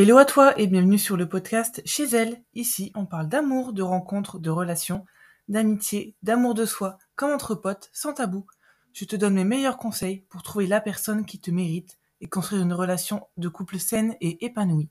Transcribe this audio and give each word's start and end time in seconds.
Hello 0.00 0.16
à 0.16 0.24
toi 0.24 0.56
et 0.56 0.68
bienvenue 0.68 0.96
sur 0.96 1.16
le 1.16 1.28
podcast 1.28 1.82
Chez 1.84 2.04
elle. 2.14 2.40
Ici, 2.54 2.92
on 2.94 3.04
parle 3.04 3.28
d'amour, 3.28 3.72
de 3.72 3.82
rencontres, 3.82 4.38
de 4.38 4.48
relations, 4.48 5.04
d'amitié, 5.48 6.14
d'amour 6.22 6.54
de 6.54 6.66
soi, 6.66 6.98
comme 7.16 7.32
entre 7.32 7.56
potes, 7.56 7.90
sans 7.92 8.12
tabou. 8.12 8.46
Je 8.92 9.04
te 9.06 9.16
donne 9.16 9.34
mes 9.34 9.42
meilleurs 9.42 9.76
conseils 9.76 10.20
pour 10.30 10.44
trouver 10.44 10.68
la 10.68 10.80
personne 10.80 11.26
qui 11.26 11.40
te 11.40 11.50
mérite 11.50 11.98
et 12.20 12.28
construire 12.28 12.62
une 12.62 12.72
relation 12.74 13.26
de 13.38 13.48
couple 13.48 13.80
saine 13.80 14.14
et 14.20 14.44
épanouie. 14.44 14.88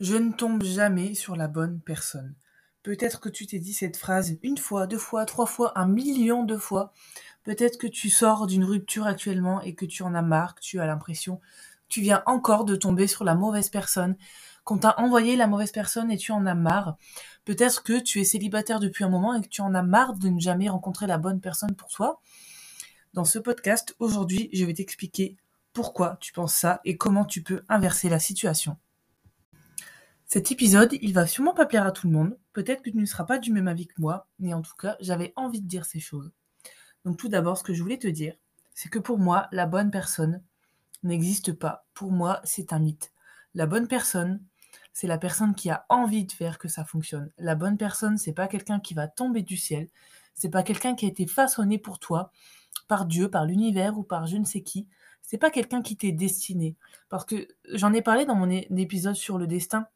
Je 0.00 0.16
ne 0.16 0.32
tombe 0.32 0.64
jamais 0.64 1.14
sur 1.14 1.36
la 1.36 1.46
bonne 1.46 1.80
personne. 1.80 2.34
Peut-être 2.88 3.20
que 3.20 3.28
tu 3.28 3.46
t'es 3.46 3.58
dit 3.58 3.74
cette 3.74 3.98
phrase 3.98 4.38
une 4.42 4.56
fois, 4.56 4.86
deux 4.86 4.96
fois, 4.96 5.26
trois 5.26 5.44
fois, 5.44 5.78
un 5.78 5.86
million 5.86 6.42
de 6.42 6.56
fois. 6.56 6.94
Peut-être 7.44 7.76
que 7.76 7.86
tu 7.86 8.08
sors 8.08 8.46
d'une 8.46 8.64
rupture 8.64 9.06
actuellement 9.06 9.60
et 9.60 9.74
que 9.74 9.84
tu 9.84 10.02
en 10.02 10.14
as 10.14 10.22
marre, 10.22 10.54
que 10.54 10.62
tu 10.62 10.80
as 10.80 10.86
l'impression 10.86 11.38
tu 11.90 12.00
viens 12.00 12.22
encore 12.24 12.64
de 12.64 12.76
tomber 12.76 13.06
sur 13.06 13.24
la 13.24 13.34
mauvaise 13.34 13.68
personne, 13.68 14.16
qu'on 14.64 14.78
t'a 14.78 14.94
envoyé 14.98 15.36
la 15.36 15.46
mauvaise 15.46 15.72
personne 15.72 16.10
et 16.10 16.16
tu 16.16 16.32
en 16.32 16.46
as 16.46 16.54
marre. 16.54 16.96
Peut-être 17.44 17.82
que 17.82 17.98
tu 18.00 18.20
es 18.20 18.24
célibataire 18.24 18.80
depuis 18.80 19.04
un 19.04 19.10
moment 19.10 19.34
et 19.34 19.42
que 19.42 19.48
tu 19.48 19.62
en 19.62 19.74
as 19.74 19.82
marre 19.82 20.14
de 20.14 20.30
ne 20.30 20.40
jamais 20.40 20.70
rencontrer 20.70 21.06
la 21.06 21.18
bonne 21.18 21.40
personne 21.40 21.74
pour 21.74 21.88
toi. 21.88 22.20
Dans 23.14 23.24
ce 23.24 23.38
podcast, 23.38 23.96
aujourd'hui, 23.98 24.50
je 24.52 24.64
vais 24.64 24.74
t'expliquer 24.74 25.36
pourquoi 25.72 26.16
tu 26.20 26.32
penses 26.32 26.54
ça 26.54 26.80
et 26.84 26.96
comment 26.96 27.24
tu 27.24 27.42
peux 27.42 27.62
inverser 27.68 28.08
la 28.08 28.18
situation. 28.18 28.76
Cet 30.30 30.52
épisode, 30.52 30.92
il 31.00 31.14
va 31.14 31.26
sûrement 31.26 31.54
pas 31.54 31.64
plaire 31.64 31.86
à 31.86 31.90
tout 31.90 32.06
le 32.06 32.12
monde. 32.12 32.38
Peut-être 32.52 32.82
que 32.82 32.90
tu 32.90 32.98
ne 32.98 33.06
seras 33.06 33.24
pas 33.24 33.38
du 33.38 33.50
même 33.50 33.66
avis 33.66 33.86
que 33.86 33.98
moi, 33.98 34.28
mais 34.38 34.52
en 34.52 34.60
tout 34.60 34.76
cas, 34.78 34.94
j'avais 35.00 35.32
envie 35.36 35.62
de 35.62 35.66
dire 35.66 35.86
ces 35.86 36.00
choses. 36.00 36.30
Donc 37.06 37.16
tout 37.16 37.30
d'abord, 37.30 37.56
ce 37.56 37.62
que 37.62 37.72
je 37.72 37.82
voulais 37.82 37.96
te 37.96 38.08
dire, 38.08 38.34
c'est 38.74 38.90
que 38.90 38.98
pour 38.98 39.18
moi, 39.18 39.48
la 39.52 39.64
bonne 39.64 39.90
personne 39.90 40.42
n'existe 41.02 41.54
pas. 41.54 41.86
Pour 41.94 42.12
moi, 42.12 42.42
c'est 42.44 42.74
un 42.74 42.78
mythe. 42.78 43.10
La 43.54 43.64
bonne 43.64 43.88
personne, 43.88 44.44
c'est 44.92 45.06
la 45.06 45.16
personne 45.16 45.54
qui 45.54 45.70
a 45.70 45.86
envie 45.88 46.26
de 46.26 46.32
faire 46.32 46.58
que 46.58 46.68
ça 46.68 46.84
fonctionne. 46.84 47.30
La 47.38 47.54
bonne 47.54 47.78
personne, 47.78 48.18
c'est 48.18 48.34
pas 48.34 48.48
quelqu'un 48.48 48.80
qui 48.80 48.92
va 48.92 49.08
tomber 49.08 49.40
du 49.40 49.56
ciel. 49.56 49.88
C'est 50.34 50.50
pas 50.50 50.62
quelqu'un 50.62 50.94
qui 50.94 51.06
a 51.06 51.08
été 51.08 51.26
façonné 51.26 51.78
pour 51.78 51.98
toi 51.98 52.32
par 52.86 53.06
Dieu, 53.06 53.30
par 53.30 53.46
l'univers 53.46 53.96
ou 53.96 54.02
par 54.02 54.26
je 54.26 54.36
ne 54.36 54.44
sais 54.44 54.60
qui. 54.60 54.88
C'est 55.22 55.38
pas 55.38 55.50
quelqu'un 55.50 55.80
qui 55.80 55.96
t'est 55.96 56.12
destiné. 56.12 56.76
Parce 57.08 57.24
que 57.24 57.48
j'en 57.72 57.94
ai 57.94 58.02
parlé 58.02 58.26
dans 58.26 58.34
mon 58.34 58.50
épisode 58.50 59.14
sur 59.14 59.38
le 59.38 59.46
destin 59.46 59.86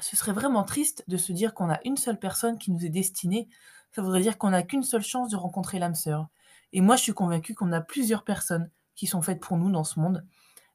ce 0.00 0.16
serait 0.16 0.32
vraiment 0.32 0.62
triste 0.62 1.04
de 1.08 1.16
se 1.16 1.32
dire 1.32 1.54
qu'on 1.54 1.70
a 1.70 1.80
une 1.84 1.96
seule 1.96 2.18
personne 2.18 2.58
qui 2.58 2.70
nous 2.70 2.84
est 2.84 2.90
destinée. 2.90 3.48
Ça 3.92 4.02
voudrait 4.02 4.20
dire 4.20 4.38
qu'on 4.38 4.50
n'a 4.50 4.62
qu'une 4.62 4.82
seule 4.82 5.02
chance 5.02 5.30
de 5.30 5.36
rencontrer 5.36 5.78
l'âme 5.78 5.94
sœur. 5.94 6.28
Et 6.72 6.80
moi, 6.80 6.96
je 6.96 7.02
suis 7.02 7.12
convaincue 7.12 7.54
qu'on 7.54 7.72
a 7.72 7.80
plusieurs 7.80 8.24
personnes 8.24 8.70
qui 8.94 9.06
sont 9.06 9.22
faites 9.22 9.40
pour 9.40 9.56
nous 9.56 9.70
dans 9.70 9.84
ce 9.84 9.98
monde, 9.98 10.24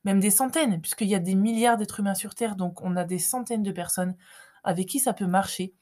même 0.03 0.19
des 0.19 0.31
centaines, 0.31 0.81
puisqu'il 0.81 1.07
y 1.07 1.15
a 1.15 1.19
des 1.19 1.35
milliards 1.35 1.77
d'êtres 1.77 1.99
humains 1.99 2.15
sur 2.15 2.35
Terre, 2.35 2.55
donc 2.55 2.81
on 2.81 2.95
a 2.95 3.05
des 3.05 3.19
centaines 3.19 3.63
de 3.63 3.71
personnes 3.71 4.15
avec 4.63 4.87
qui 4.87 4.99
ça 4.99 5.13
peut 5.13 5.27
marcher 5.27 5.73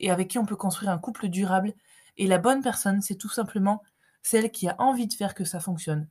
et 0.00 0.10
avec 0.10 0.28
qui 0.28 0.38
on 0.38 0.46
peut 0.46 0.56
construire 0.56 0.92
un 0.92 0.98
couple 0.98 1.28
durable. 1.28 1.74
Et 2.16 2.26
la 2.26 2.38
bonne 2.38 2.62
personne, 2.62 3.02
c'est 3.02 3.16
tout 3.16 3.28
simplement 3.28 3.82
celle 4.22 4.50
qui 4.50 4.68
a 4.68 4.76
envie 4.78 5.06
de 5.06 5.14
faire 5.14 5.34
que 5.34 5.44
ça 5.44 5.60
fonctionne. 5.60 6.08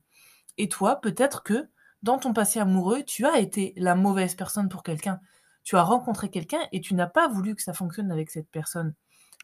Et 0.56 0.68
toi, 0.68 1.00
peut-être 1.00 1.42
que 1.42 1.68
dans 2.02 2.18
ton 2.18 2.32
passé 2.32 2.60
amoureux, 2.60 3.02
tu 3.02 3.26
as 3.26 3.38
été 3.38 3.72
la 3.76 3.94
mauvaise 3.94 4.34
personne 4.34 4.68
pour 4.68 4.82
quelqu'un 4.82 5.20
tu 5.68 5.76
as 5.76 5.82
rencontré 5.82 6.30
quelqu'un 6.30 6.66
et 6.72 6.80
tu 6.80 6.94
n'as 6.94 7.08
pas 7.08 7.28
voulu 7.28 7.54
que 7.54 7.60
ça 7.60 7.74
fonctionne 7.74 8.10
avec 8.10 8.30
cette 8.30 8.48
personne. 8.48 8.94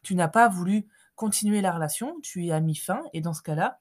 Tu 0.01 0.15
n'as 0.15 0.27
pas 0.27 0.49
voulu 0.49 0.87
continuer 1.13 1.61
la 1.61 1.71
relation, 1.71 2.19
tu 2.23 2.45
y 2.45 2.51
as 2.51 2.59
mis 2.61 2.75
fin, 2.75 3.03
et 3.13 3.21
dans 3.21 3.35
ce 3.35 3.43
cas-là, 3.43 3.79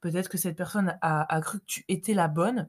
peut-être 0.00 0.28
que 0.28 0.36
cette 0.36 0.56
personne 0.56 0.98
a, 1.00 1.40
cru 1.40 1.60
que 1.60 1.64
tu 1.66 1.84
étais 1.86 2.12
la 2.12 2.26
bonne, 2.26 2.68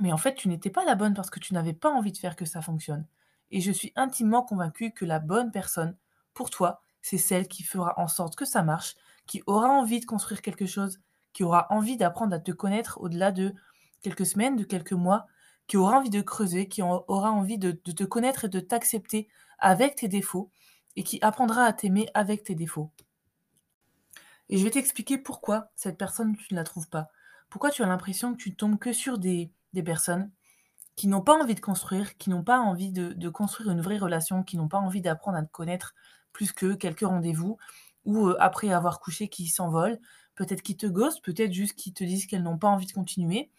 mais 0.00 0.12
en 0.12 0.16
fait, 0.16 0.36
tu 0.36 0.46
n'étais 0.46 0.70
pas 0.70 0.84
la 0.84 0.94
bonne 0.94 1.12
parce 1.12 1.28
que 1.28 1.40
tu 1.40 1.54
n'avais 1.54 1.72
pas 1.72 1.90
envie 1.90 2.12
de 2.12 2.18
faire 2.18 2.36
que 2.36 2.44
ça 2.44 2.62
fonctionne. 2.62 3.04
Et 3.50 3.60
je 3.60 3.72
suis 3.72 3.92
intimement 3.96 4.44
convaincue 4.44 4.92
que 4.92 5.04
la 5.04 5.18
bonne 5.18 5.50
personne, 5.50 5.96
pour 6.34 6.50
toi, 6.50 6.82
c'est 7.02 7.18
celle 7.18 7.48
qui 7.48 7.64
fera 7.64 7.94
en 7.96 8.06
sorte 8.06 8.36
que 8.36 8.44
ça 8.44 8.62
marche, 8.62 8.94
qui 9.26 9.42
aura 9.48 9.70
envie 9.70 9.98
de 9.98 10.06
construire 10.06 10.40
quelque 10.40 10.66
chose, 10.66 11.00
qui 11.32 11.42
aura 11.42 11.66
envie 11.70 11.96
d'apprendre 11.96 12.36
à 12.36 12.38
te 12.38 12.52
connaître 12.52 13.00
au-delà 13.00 13.32
de 13.32 13.54
quelques 14.02 14.26
semaines, 14.26 14.54
de 14.54 14.62
quelques 14.62 14.92
mois, 14.92 15.26
qui 15.66 15.76
aura 15.76 15.98
envie 15.98 16.10
de 16.10 16.20
creuser, 16.20 16.68
qui 16.68 16.82
aura 16.82 17.30
envie 17.30 17.58
de, 17.58 17.72
te 17.72 18.04
connaître 18.04 18.44
et 18.46 18.48
de 18.48 18.60
t'accepter 18.60 19.28
avec 19.58 19.96
tes 19.96 20.08
défauts, 20.08 20.50
et 20.96 21.02
qui 21.02 21.18
apprendra 21.22 21.64
à 21.64 21.72
t'aimer 21.72 22.08
avec 22.14 22.44
tes 22.44 22.54
défauts. 22.54 22.90
Et 24.48 24.58
je 24.58 24.64
vais 24.64 24.70
t'expliquer 24.70 25.18
pourquoi 25.18 25.70
cette 25.74 25.96
personne, 25.96 26.36
tu 26.36 26.52
ne 26.52 26.58
la 26.58 26.64
trouves 26.64 26.88
pas. 26.88 27.08
Pourquoi 27.48 27.70
tu 27.70 27.82
as 27.82 27.86
l'impression 27.86 28.32
que 28.32 28.38
tu 28.38 28.54
tombes 28.54 28.78
que 28.78 28.92
sur 28.92 29.18
des, 29.18 29.50
personnes 29.84 30.30
qui 30.96 31.08
n'ont 31.08 31.22
pas 31.22 31.34
envie 31.34 31.54
de 31.54 31.60
construire, 31.60 32.16
qui 32.18 32.30
n'ont 32.30 32.44
pas 32.44 32.60
envie 32.60 32.92
de, 32.92 33.28
construire 33.28 33.70
une 33.70 33.80
vraie 33.80 33.98
relation, 33.98 34.42
qui 34.42 34.56
n'ont 34.56 34.68
pas 34.68 34.78
envie 34.78 35.00
d'apprendre 35.00 35.38
à 35.38 35.42
te 35.42 35.50
connaître 35.50 35.94
plus 36.32 36.52
que 36.52 36.74
quelques 36.74 37.00
rendez-vous, 37.00 37.56
ou 38.04 38.28
euh, 38.28 38.36
après 38.38 38.70
avoir 38.70 39.00
couché 39.00 39.28
qui 39.28 39.46
s'envolent, 39.46 39.98
peut-être 40.34 40.62
qui 40.62 40.76
te 40.76 40.86
ghostent, 40.86 41.24
peut-être 41.24 41.52
juste 41.52 41.74
qui 41.74 41.92
te 41.92 42.04
disent 42.04 42.26
qu'elles 42.26 42.42
n'ont 42.42 42.58
pas 42.58 42.68
envie 42.68 42.86
de 42.86 42.92
continuer, 42.92 43.50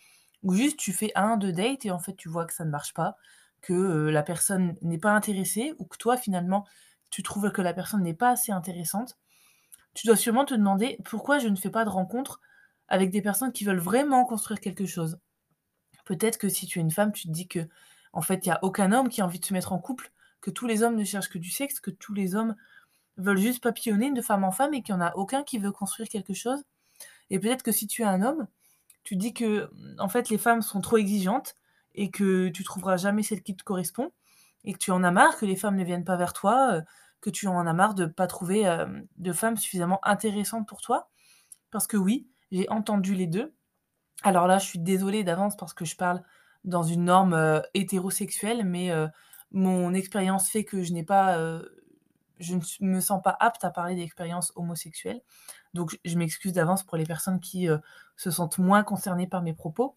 ou 0.46 0.54
juste 0.54 0.78
tu 0.78 0.94
fais 0.94 1.12
un, 1.16 1.36
deux 1.36 1.52
dates 1.52 1.86
et 1.86 1.92
en 1.92 2.00
fait 2.00 2.16
tu 2.16 2.30
vois 2.30 2.46
que 2.46 2.54
ça 2.54 2.64
ne 2.64 2.70
marche 2.70 2.94
pas, 2.94 3.18
que 3.62 4.10
la 4.10 4.24
personne 4.24 4.78
n'est 4.82 5.00
pas 5.00 5.12
intéressée 5.12 5.74
ou 5.80 5.86
que 5.86 5.98
toi 5.98 6.16
finalement 6.16 6.66
tu 7.10 7.24
trouves 7.24 7.52
que 7.52 7.62
la 7.62 7.74
personne 7.74 8.04
n'est 8.04 8.14
pas 8.14 8.30
assez 8.30 8.52
intéressante, 8.52 9.18
tu 9.94 10.08
dois 10.08 10.16
sûrement 10.16 10.46
te 10.46 10.54
demander 10.54 10.98
pourquoi 11.04 11.40
je 11.40 11.48
ne 11.48 11.56
fais 11.56 11.70
pas 11.70 11.84
de 11.84 11.90
rencontres 11.90 12.42
avec 12.88 13.10
des 13.10 13.22
personnes 13.22 13.52
qui 13.52 13.66
veulent 13.66 13.80
vraiment 13.80 14.26
construire 14.26 14.60
quelque 14.60 14.86
chose. 14.86 15.18
Peut-être 16.06 16.38
que 16.38 16.50
si 16.50 16.68
tu 16.68 16.80
es 16.80 16.82
une 16.82 16.92
femme, 16.92 17.12
tu 17.12 17.28
te 17.28 17.32
dis 17.34 17.48
que 17.48 17.68
en 18.14 18.22
fait, 18.22 18.46
il 18.46 18.50
n'y 18.50 18.54
a 18.54 18.60
aucun 18.64 18.94
homme 18.94 19.10
qui 19.10 19.22
a 19.22 19.26
envie 19.26 19.40
de 19.40 19.46
se 19.46 19.54
mettre 19.54 19.74
en 19.74 19.80
couple, 19.80 20.12
que 20.40 20.50
tous 20.52 20.68
les 20.68 20.84
hommes 20.84 20.96
ne 20.96 21.04
cherchent 21.04 21.30
que 21.30 21.38
du 21.38 21.50
sexe, 21.50 21.80
que 21.80 21.92
tous 21.92 22.14
les 22.14 22.36
hommes 22.36 22.56
veulent 23.18 23.38
juste 23.38 23.62
papillonner 23.62 24.12
de 24.12 24.22
femme 24.22 24.44
en 24.44 24.52
femme 24.52 24.74
et 24.74 24.82
qu'il 24.82 24.96
n'y 24.96 25.02
en 25.02 25.06
a 25.06 25.16
aucun 25.16 25.44
qui 25.44 25.58
veut 25.58 25.72
construire 25.72 26.08
quelque 26.08 26.34
chose. 26.34 26.64
Et 27.30 27.40
peut-être 27.40 27.64
que 27.64 27.72
si 27.72 27.88
tu 27.88 28.04
es 28.04 28.06
un 28.06 28.22
homme, 28.22 28.48
tu 29.06 29.16
dis 29.16 29.34
que 29.34 29.70
en 30.00 30.10
fait 30.10 30.30
les 30.30 30.38
femmes 30.38 30.62
sont 30.62 30.82
trop 30.82 30.98
exigeantes 30.98 31.56
et 31.94 32.12
que 32.12 32.50
tu 32.50 32.66
trouveras 32.66 32.98
jamais 32.98 33.24
celle 33.24 33.42
qui 33.42 33.56
te 33.56 33.64
correspond 33.64 34.12
et 34.66 34.74
que 34.74 34.80
tu 34.80 34.92
en 34.92 35.04
as 35.04 35.12
marre 35.12 35.38
que 35.38 35.46
les 35.46 35.56
femmes 35.56 35.78
ne 35.78 35.86
viennent 35.86 36.04
pas 36.04 36.18
vers 36.18 36.34
toi, 36.34 36.74
euh, 36.74 36.82
que 37.22 37.30
tu 37.30 37.48
en 37.48 37.66
as 37.66 37.74
marre 37.74 37.94
de 37.94 38.08
pas 38.08 38.28
trouver 38.28 38.66
de 39.18 39.32
femmes 39.32 39.58
suffisamment 39.58 40.00
intéressantes 40.04 40.68
pour 40.68 40.82
toi 40.82 41.10
parce 41.72 41.88
que 41.88 41.98
oui, 41.98 42.28
j'ai 42.52 42.70
entendu 42.70 43.16
les 43.16 43.28
deux. 43.28 43.54
Alors 44.24 44.48
là, 44.48 44.60
je 44.60 44.66
suis 44.66 44.80
désolée 44.80 45.24
d'avance 45.24 45.56
parce 45.58 45.74
que 45.74 45.86
je 45.86 45.96
parle 45.96 46.22
dans 46.64 46.84
une 46.84 47.06
norme 47.06 47.62
hétérosexuelle, 47.74 48.64
mais 48.64 48.92
mon 49.52 49.94
expérience 49.94 50.50
fait 50.50 50.66
que 50.66 50.84
je 50.84 50.94
n'ai 50.94 51.04
pas 51.04 51.60
je 52.40 52.56
ne 52.56 52.88
me 52.88 53.00
sens 53.00 53.22
pas 53.22 53.36
apte 53.40 53.64
à 53.64 53.72
parler 53.72 53.96
d'expérience 53.96 54.52
homosexuelle. 54.56 55.22
Donc 55.74 56.00
je 56.06 56.18
m'excuse 56.18 56.54
d'avance 56.54 56.84
pour 56.84 56.98
les 56.98 57.06
personnes 57.06 57.40
qui 57.40 57.70
euh, 57.70 57.78
se 58.16 58.32
sentent 58.32 58.58
moins 58.58 58.84
concernées 58.84 59.28
par 59.28 59.42
mes 59.42 59.54
propos. 59.54 59.96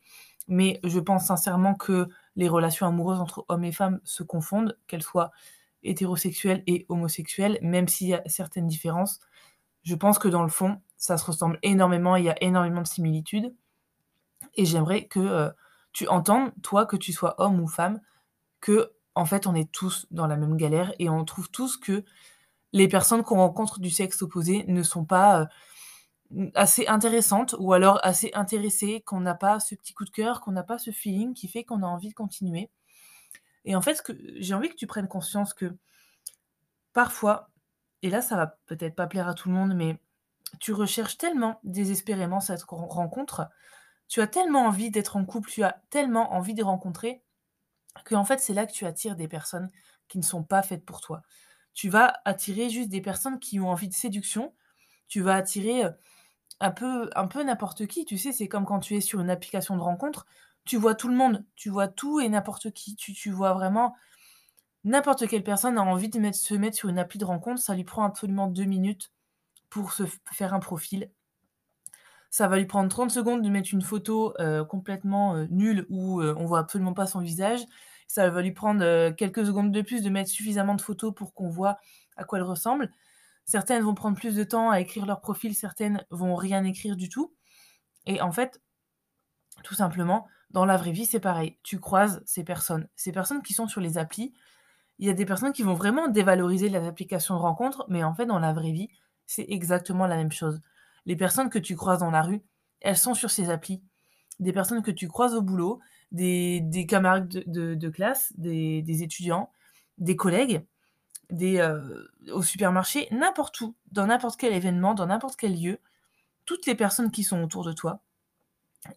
Mais 0.48 0.80
je 0.84 0.98
pense 0.98 1.26
sincèrement 1.26 1.74
que 1.74 2.08
les 2.36 2.48
relations 2.48 2.86
amoureuses 2.86 3.20
entre 3.20 3.44
hommes 3.48 3.64
et 3.64 3.72
femmes 3.72 4.00
se 4.04 4.22
confondent, 4.22 4.78
qu'elles 4.86 5.02
soient 5.02 5.30
hétérosexuelles 5.82 6.62
et 6.66 6.86
homosexuelles, 6.88 7.58
même 7.62 7.86
s'il 7.86 8.08
y 8.08 8.14
a 8.14 8.22
certaines 8.26 8.66
différences. 8.66 9.20
Je 9.82 9.94
pense 9.94 10.18
que 10.18 10.28
dans 10.28 10.42
le 10.42 10.48
fond, 10.48 10.80
ça 10.96 11.16
se 11.18 11.24
ressemble 11.24 11.58
énormément, 11.62 12.16
il 12.16 12.24
y 12.24 12.30
a 12.30 12.42
énormément 12.42 12.82
de 12.82 12.86
similitudes. 12.86 13.54
Et 14.54 14.64
j'aimerais 14.64 15.06
que 15.06 15.20
euh, 15.20 15.50
tu 15.92 16.08
entendes, 16.08 16.52
toi, 16.62 16.86
que 16.86 16.96
tu 16.96 17.12
sois 17.12 17.40
homme 17.40 17.60
ou 17.60 17.68
femme, 17.68 18.00
que 18.60 18.92
en 19.18 19.24
fait, 19.24 19.48
on 19.48 19.54
est 19.56 19.70
tous 19.72 20.06
dans 20.12 20.28
la 20.28 20.36
même 20.36 20.56
galère 20.56 20.94
et 21.00 21.10
on 21.10 21.24
trouve 21.24 21.50
tous 21.50 21.76
que 21.76 22.04
les 22.72 22.86
personnes 22.86 23.24
qu'on 23.24 23.38
rencontre 23.38 23.80
du 23.80 23.90
sexe 23.90 24.22
opposé 24.22 24.64
ne 24.68 24.84
sont 24.84 25.04
pas 25.04 25.48
euh, 26.36 26.50
assez 26.54 26.86
intéressantes 26.86 27.56
ou 27.58 27.72
alors 27.72 27.98
assez 28.04 28.30
intéressées, 28.34 29.02
qu'on 29.04 29.18
n'a 29.18 29.34
pas 29.34 29.58
ce 29.58 29.74
petit 29.74 29.92
coup 29.92 30.04
de 30.04 30.10
cœur, 30.10 30.40
qu'on 30.40 30.52
n'a 30.52 30.62
pas 30.62 30.78
ce 30.78 30.92
feeling 30.92 31.34
qui 31.34 31.48
fait 31.48 31.64
qu'on 31.64 31.82
a 31.82 31.86
envie 31.86 32.10
de 32.10 32.14
continuer. 32.14 32.70
Et 33.64 33.74
en 33.74 33.80
fait, 33.80 34.00
j'ai 34.36 34.54
envie 34.54 34.68
que 34.68 34.76
tu 34.76 34.86
prennes 34.86 35.08
conscience 35.08 35.52
que 35.52 35.74
parfois, 36.92 37.50
et 38.02 38.10
là 38.10 38.22
ça 38.22 38.36
va 38.36 38.56
peut-être 38.66 38.94
pas 38.94 39.08
plaire 39.08 39.26
à 39.26 39.34
tout 39.34 39.48
le 39.48 39.54
monde, 39.56 39.74
mais 39.74 39.98
tu 40.60 40.72
recherches 40.72 41.18
tellement 41.18 41.58
désespérément 41.64 42.38
cette 42.38 42.62
rencontre, 42.62 43.48
tu 44.06 44.20
as 44.20 44.28
tellement 44.28 44.66
envie 44.66 44.92
d'être 44.92 45.16
en 45.16 45.24
couple, 45.24 45.50
tu 45.50 45.64
as 45.64 45.82
tellement 45.90 46.34
envie 46.34 46.54
de 46.54 46.62
rencontrer 46.62 47.20
que 48.04 48.14
en 48.14 48.24
fait, 48.24 48.38
c'est 48.40 48.54
là 48.54 48.66
que 48.66 48.72
tu 48.72 48.86
attires 48.86 49.16
des 49.16 49.28
personnes 49.28 49.70
qui 50.08 50.18
ne 50.18 50.22
sont 50.24 50.42
pas 50.44 50.62
faites 50.62 50.84
pour 50.84 51.00
toi. 51.00 51.22
Tu 51.74 51.88
vas 51.88 52.14
attirer 52.24 52.70
juste 52.70 52.88
des 52.88 53.00
personnes 53.00 53.38
qui 53.38 53.60
ont 53.60 53.70
envie 53.70 53.88
de 53.88 53.94
séduction. 53.94 54.54
Tu 55.08 55.20
vas 55.20 55.36
attirer 55.36 55.84
un 56.60 56.70
peu, 56.70 57.10
un 57.14 57.26
peu 57.26 57.42
n'importe 57.42 57.86
qui. 57.86 58.04
Tu 58.04 58.18
sais, 58.18 58.32
c'est 58.32 58.48
comme 58.48 58.66
quand 58.66 58.80
tu 58.80 58.96
es 58.96 59.00
sur 59.00 59.20
une 59.20 59.30
application 59.30 59.76
de 59.76 59.82
rencontre. 59.82 60.26
Tu 60.64 60.76
vois 60.76 60.94
tout 60.94 61.08
le 61.08 61.16
monde, 61.16 61.44
tu 61.56 61.70
vois 61.70 61.88
tout 61.88 62.20
et 62.20 62.28
n'importe 62.28 62.72
qui. 62.72 62.96
Tu, 62.96 63.14
tu 63.14 63.30
vois 63.30 63.52
vraiment 63.54 63.94
N'importe 64.84 65.26
quelle 65.28 65.44
personne 65.44 65.76
a 65.76 65.82
envie 65.82 66.08
de 66.08 66.32
se 66.32 66.54
mettre 66.54 66.76
sur 66.76 66.88
une 66.88 66.98
appli 66.98 67.18
de 67.18 67.24
rencontre, 67.24 67.60
ça 67.60 67.74
lui 67.74 67.84
prend 67.84 68.04
absolument 68.04 68.46
2 68.46 68.64
minutes 68.64 69.12
pour 69.70 69.92
se 69.92 70.04
faire 70.32 70.54
un 70.54 70.60
profil. 70.60 71.10
Ça 72.30 72.48
va 72.48 72.58
lui 72.58 72.66
prendre 72.66 72.88
30 72.90 73.10
secondes 73.10 73.42
de 73.42 73.48
mettre 73.48 73.70
une 73.72 73.82
photo, 73.82 74.34
heu, 74.40 74.64
complètement, 74.64 75.36
heu, 75.36 75.46
nulle 75.50 75.86
où, 75.88 76.20
heu, 76.22 76.34
on 76.38 76.44
voit 76.46 76.60
absolument 76.60 76.94
pas 76.94 77.06
son 77.06 77.20
visage. 77.20 77.60
Ça 78.06 78.28
va 78.30 78.42
lui 78.42 78.52
prendre, 78.52 78.82
heu, 78.84 79.12
quelques 79.12 79.46
secondes 79.46 79.72
de 79.72 79.82
plus 79.82 80.02
de 80.02 80.10
mettre 80.10 80.30
suffisamment 80.30 80.74
de 80.74 80.82
photos 80.82 81.14
pour 81.14 81.34
qu'on 81.34 81.48
voit 81.48 81.78
à 82.16 82.24
quoi 82.24 82.38
elle 82.38 82.44
ressemble. 82.44 82.90
Certaines 83.46 83.82
vont 83.82 83.94
prendre 83.94 84.16
plus 84.18 84.36
de 84.36 84.44
temps 84.44 84.70
à 84.70 84.80
écrire 84.80 85.06
leur 85.06 85.20
profil, 85.20 85.54
certaines 85.54 86.04
vont 86.10 86.36
rien 86.36 86.64
écrire 86.64 86.96
du 86.96 87.08
tout 87.10 87.34
et 88.06 88.20
en 88.22 88.32
fait, 88.32 88.60
tout 89.64 89.74
simplement, 89.74 90.26
dans 90.50 90.64
la 90.64 90.76
vraie 90.76 90.92
vie, 90.92 91.06
c'est 91.06 91.20
pareil. 91.20 91.58
Tu 91.62 91.78
croises 91.80 92.22
ces 92.26 92.44
personnes, 92.44 92.88
ces 92.96 93.12
personnes 93.12 93.42
qui 93.42 93.54
sont 93.54 93.66
sur 93.68 93.80
les 93.80 93.98
applis. 93.98 94.32
Il 94.98 95.06
y 95.06 95.10
a 95.10 95.14
des 95.14 95.26
personnes 95.26 95.52
qui 95.52 95.62
vont 95.64 95.74
vraiment 95.74 96.08
dévaloriser 96.08 96.68
les 96.70 96.78
applications 96.86 97.36
de 97.36 97.40
rencontres, 97.40 97.86
mais 97.88 98.04
en 98.04 98.14
fait, 98.14 98.26
dans 98.26 98.38
la 98.40 98.52
vraie 98.54 98.72
vie, 98.72 98.88
c'est 99.26 99.46
exactement 99.48 100.06
la 100.06 100.16
même 100.16 100.32
chose. 100.32 100.60
Les 101.08 101.16
personnes 101.16 101.48
que 101.48 101.58
tu 101.58 101.74
croises 101.74 102.00
dans 102.00 102.10
la 102.10 102.20
rue, 102.20 102.42
elles 102.80 102.98
sont 102.98 103.14
sur 103.14 103.30
ces 103.30 103.48
applis. 103.48 103.82
Des 104.40 104.52
personnes 104.52 104.82
que 104.82 104.90
tu 104.90 105.08
croises 105.08 105.34
au 105.34 105.40
boulot, 105.40 105.80
des, 106.12 106.60
des 106.60 106.84
camarades 106.84 107.28
de, 107.46 107.88
classe, 107.88 108.30
des, 108.36 109.02
étudiants, 109.02 109.50
des 109.96 110.16
collègues, 110.16 110.66
euh, 111.32 112.06
au 112.30 112.42
supermarché, 112.42 113.08
n'importe 113.10 113.58
où, 113.62 113.74
dans 113.90 114.06
n'importe 114.06 114.38
quel 114.38 114.52
événement, 114.52 114.92
dans 114.92 115.06
n'importe 115.06 115.36
quel 115.36 115.58
lieu, 115.58 115.80
toutes 116.44 116.66
les 116.66 116.74
personnes 116.74 117.10
qui 117.10 117.24
sont 117.24 117.42
autour 117.42 117.64
de 117.64 117.72
toi, 117.72 118.02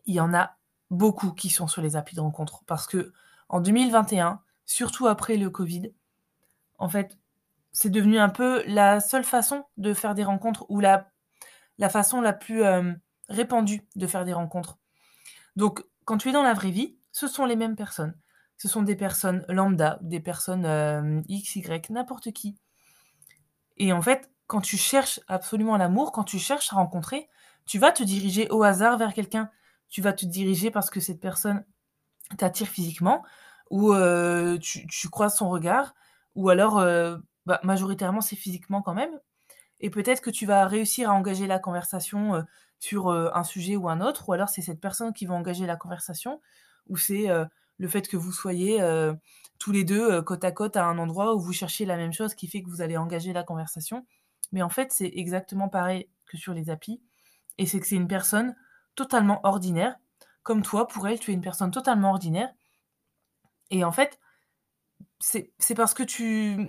il 0.05 0.13
y 0.13 0.19
en 0.19 0.33
a 0.33 0.57
beaucoup 0.89 1.31
qui 1.31 1.49
sont 1.49 1.67
sur 1.67 1.81
les 1.81 1.95
applis 1.95 2.17
de 2.17 2.21
rencontre. 2.21 2.61
Parce 2.67 2.87
que 2.87 3.13
en 3.47 3.61
2021, 3.61 4.41
surtout 4.65 5.07
après 5.07 5.37
le 5.37 5.49
Covid, 5.49 5.93
en 6.77 6.89
fait, 6.89 7.17
c'est 7.71 7.89
devenu 7.89 8.19
un 8.19 8.29
peu 8.29 8.63
la 8.67 8.99
seule 8.99 9.23
façon 9.23 9.63
de 9.77 9.93
faire 9.93 10.13
des 10.13 10.25
rencontres 10.25 10.65
ou 10.67 10.81
la, 10.81 11.09
la 11.81 11.89
façon 11.89 12.21
la 12.21 12.31
plus 12.31 12.63
euh, 12.63 12.93
répandue 13.27 13.81
de 13.95 14.05
faire 14.05 14.23
des 14.23 14.33
rencontres. 14.33 14.77
Donc, 15.55 15.83
quand 16.05 16.17
tu 16.17 16.29
es 16.29 16.31
dans 16.31 16.43
la 16.43 16.53
vraie 16.53 16.69
vie, 16.69 16.95
ce 17.11 17.27
sont 17.27 17.45
les 17.45 17.55
mêmes 17.55 17.75
personnes. 17.75 18.15
Ce 18.57 18.67
sont 18.67 18.83
des 18.83 18.95
personnes 18.95 19.43
lambda, 19.49 19.97
des 20.03 20.19
personnes 20.19 20.65
euh, 20.65 21.21
X, 21.27 21.55
Y, 21.55 21.89
n'importe 21.89 22.31
qui. 22.33 22.55
Et 23.77 23.91
en 23.93 24.01
fait, 24.01 24.29
quand 24.45 24.61
tu 24.61 24.77
cherches 24.77 25.19
absolument 25.27 25.75
l'amour, 25.75 26.11
quand 26.11 26.23
tu 26.23 26.37
cherches 26.37 26.71
à 26.71 26.75
rencontrer, 26.75 27.27
tu 27.65 27.79
vas 27.79 27.91
te 27.91 28.03
diriger 28.03 28.47
au 28.51 28.61
hasard 28.61 28.99
vers 28.99 29.15
quelqu'un. 29.15 29.49
Tu 29.89 30.03
vas 30.03 30.13
te 30.13 30.25
diriger 30.25 30.69
parce 30.69 30.91
que 30.91 30.99
cette 30.99 31.19
personne 31.19 31.65
t'attire 32.37 32.67
physiquement, 32.67 33.23
ou 33.71 33.91
euh, 33.91 34.59
tu, 34.59 34.85
tu, 34.85 35.09
croises 35.09 35.35
son 35.35 35.49
regard, 35.49 35.95
ou 36.35 36.49
alors, 36.49 36.77
euh, 36.77 37.17
bah, 37.47 37.59
majoritairement, 37.63 38.21
c'est 38.21 38.35
physiquement 38.35 38.83
quand 38.83 38.93
même. 38.93 39.19
Et 39.81 39.89
peut-être 39.89 40.21
que 40.21 40.29
tu 40.29 40.45
vas 40.45 40.65
réussir 40.67 41.09
à 41.09 41.13
engager 41.13 41.47
la 41.47 41.59
conversation 41.59 42.35
euh, 42.35 42.41
sur 42.79 43.11
un 43.11 43.43
sujet 43.43 43.75
ou 43.75 43.89
un 43.89 44.01
autre, 44.01 44.27
ou 44.27 44.33
alors 44.33 44.49
c'est 44.49 44.63
cette 44.63 44.79
personne 44.81 45.13
qui 45.13 45.27
va 45.27 45.35
engager 45.35 45.67
la 45.67 45.75
conversation, 45.75 46.41
ou 46.87 46.97
c'est 46.97 47.27
le 47.77 47.87
fait 47.87 48.07
que 48.07 48.17
vous 48.17 48.31
soyez 48.31 48.83
tous 49.59 49.71
les 49.71 49.83
deux 49.83 50.19
côte 50.23 50.43
à 50.43 50.51
côte 50.51 50.77
à 50.77 50.85
un 50.85 50.97
endroit 50.97 51.35
où 51.35 51.39
vous 51.39 51.53
cherchez 51.53 51.85
la 51.85 51.95
même 51.95 52.11
chose 52.11 52.33
qui 52.33 52.47
fait 52.47 52.63
que 52.63 52.69
vous 52.71 52.81
allez 52.81 52.97
engager 52.97 53.33
la 53.33 53.43
conversation. 53.43 54.07
Mais 54.51 54.63
en 54.63 54.69
fait, 54.69 54.91
c'est 54.91 55.11
exactement 55.13 55.69
pareil 55.69 56.09
que 56.25 56.37
sur 56.37 56.55
les 56.55 56.71
applis. 56.71 57.03
Et 57.59 57.67
c'est 57.67 57.79
que 57.79 57.85
c'est 57.85 57.95
une 57.95 58.07
personne 58.07 58.55
totalement 58.95 59.39
ordinaire. 59.43 59.95
Comme 60.41 60.63
toi, 60.63 60.87
pour 60.87 61.07
elle, 61.07 61.19
tu 61.19 61.29
es 61.29 61.33
une 61.35 61.41
personne 61.41 61.69
totalement 61.69 62.09
ordinaire. 62.09 62.51
Et 63.69 63.83
en 63.83 63.91
fait, 63.91 64.19
c'est 65.19 65.75
parce 65.75 65.93
que 65.93 66.03
tu, 66.03 66.67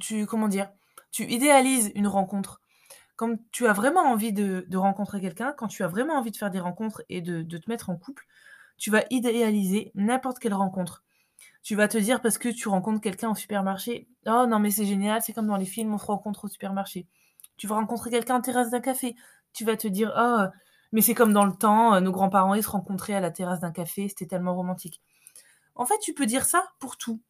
tu, 0.00 0.26
comment 0.26 0.48
dire, 0.48 0.68
tu 1.10 1.24
idéalises 1.24 1.92
une 1.94 2.06
rencontre. 2.06 2.60
Quand 3.16 3.36
tu 3.50 3.66
as 3.66 3.72
vraiment 3.72 4.02
envie 4.02 4.32
de, 4.32 4.66
rencontrer 4.76 5.20
quelqu'un, 5.20 5.52
quand 5.56 5.68
tu 5.68 5.82
as 5.82 5.88
vraiment 5.88 6.14
envie 6.14 6.30
de 6.30 6.36
faire 6.36 6.50
des 6.50 6.60
rencontres 6.60 7.02
et 7.08 7.20
de, 7.20 7.42
de 7.42 7.58
te 7.58 7.68
mettre 7.68 7.90
en 7.90 7.96
couple, 7.96 8.24
tu 8.76 8.90
vas 8.90 9.04
idéaliser 9.10 9.90
n'importe 9.94 10.38
quelle 10.38 10.54
rencontre. 10.54 11.04
Tu 11.62 11.74
vas 11.74 11.88
te 11.88 11.98
dire 11.98 12.20
parce 12.20 12.38
que 12.38 12.48
tu 12.48 12.68
rencontres 12.68 13.00
quelqu'un 13.00 13.30
au 13.30 13.34
supermarché, 13.34 14.08
oh 14.26 14.46
non 14.48 14.58
mais 14.58 14.70
c'est 14.70 14.86
génial, 14.86 15.20
c'est 15.22 15.32
comme 15.32 15.48
dans 15.48 15.56
les 15.56 15.66
films, 15.66 15.92
on 15.92 15.98
se 15.98 16.06
rencontre 16.06 16.44
au 16.44 16.48
supermarché. 16.48 17.06
Tu 17.56 17.66
vas 17.66 17.74
rencontrer 17.74 18.10
quelqu'un 18.10 18.36
en 18.36 18.40
terrasse 18.40 18.70
d'un 18.70 18.80
café, 18.80 19.16
tu 19.52 19.64
vas 19.64 19.76
te 19.76 19.88
dire 19.88 20.12
oh 20.16 20.46
mais 20.92 21.02
c'est 21.02 21.14
comme 21.14 21.32
dans 21.32 21.44
le 21.44 21.52
temps, 21.52 21.94
euh, 21.94 22.00
nos 22.00 22.12
grands-parents 22.12 22.54
ils 22.54 22.62
se 22.62 22.70
rencontraient 22.70 23.14
à 23.14 23.20
la 23.20 23.30
terrasse 23.30 23.60
d'un 23.60 23.72
café, 23.72 24.08
c'était 24.08 24.26
tellement 24.26 24.54
romantique. 24.54 25.02
En 25.74 25.86
fait, 25.86 25.98
tu 26.00 26.14
peux 26.14 26.26
dire 26.26 26.44
ça 26.44 26.66
pour 26.80 26.96
tout. 26.96 27.20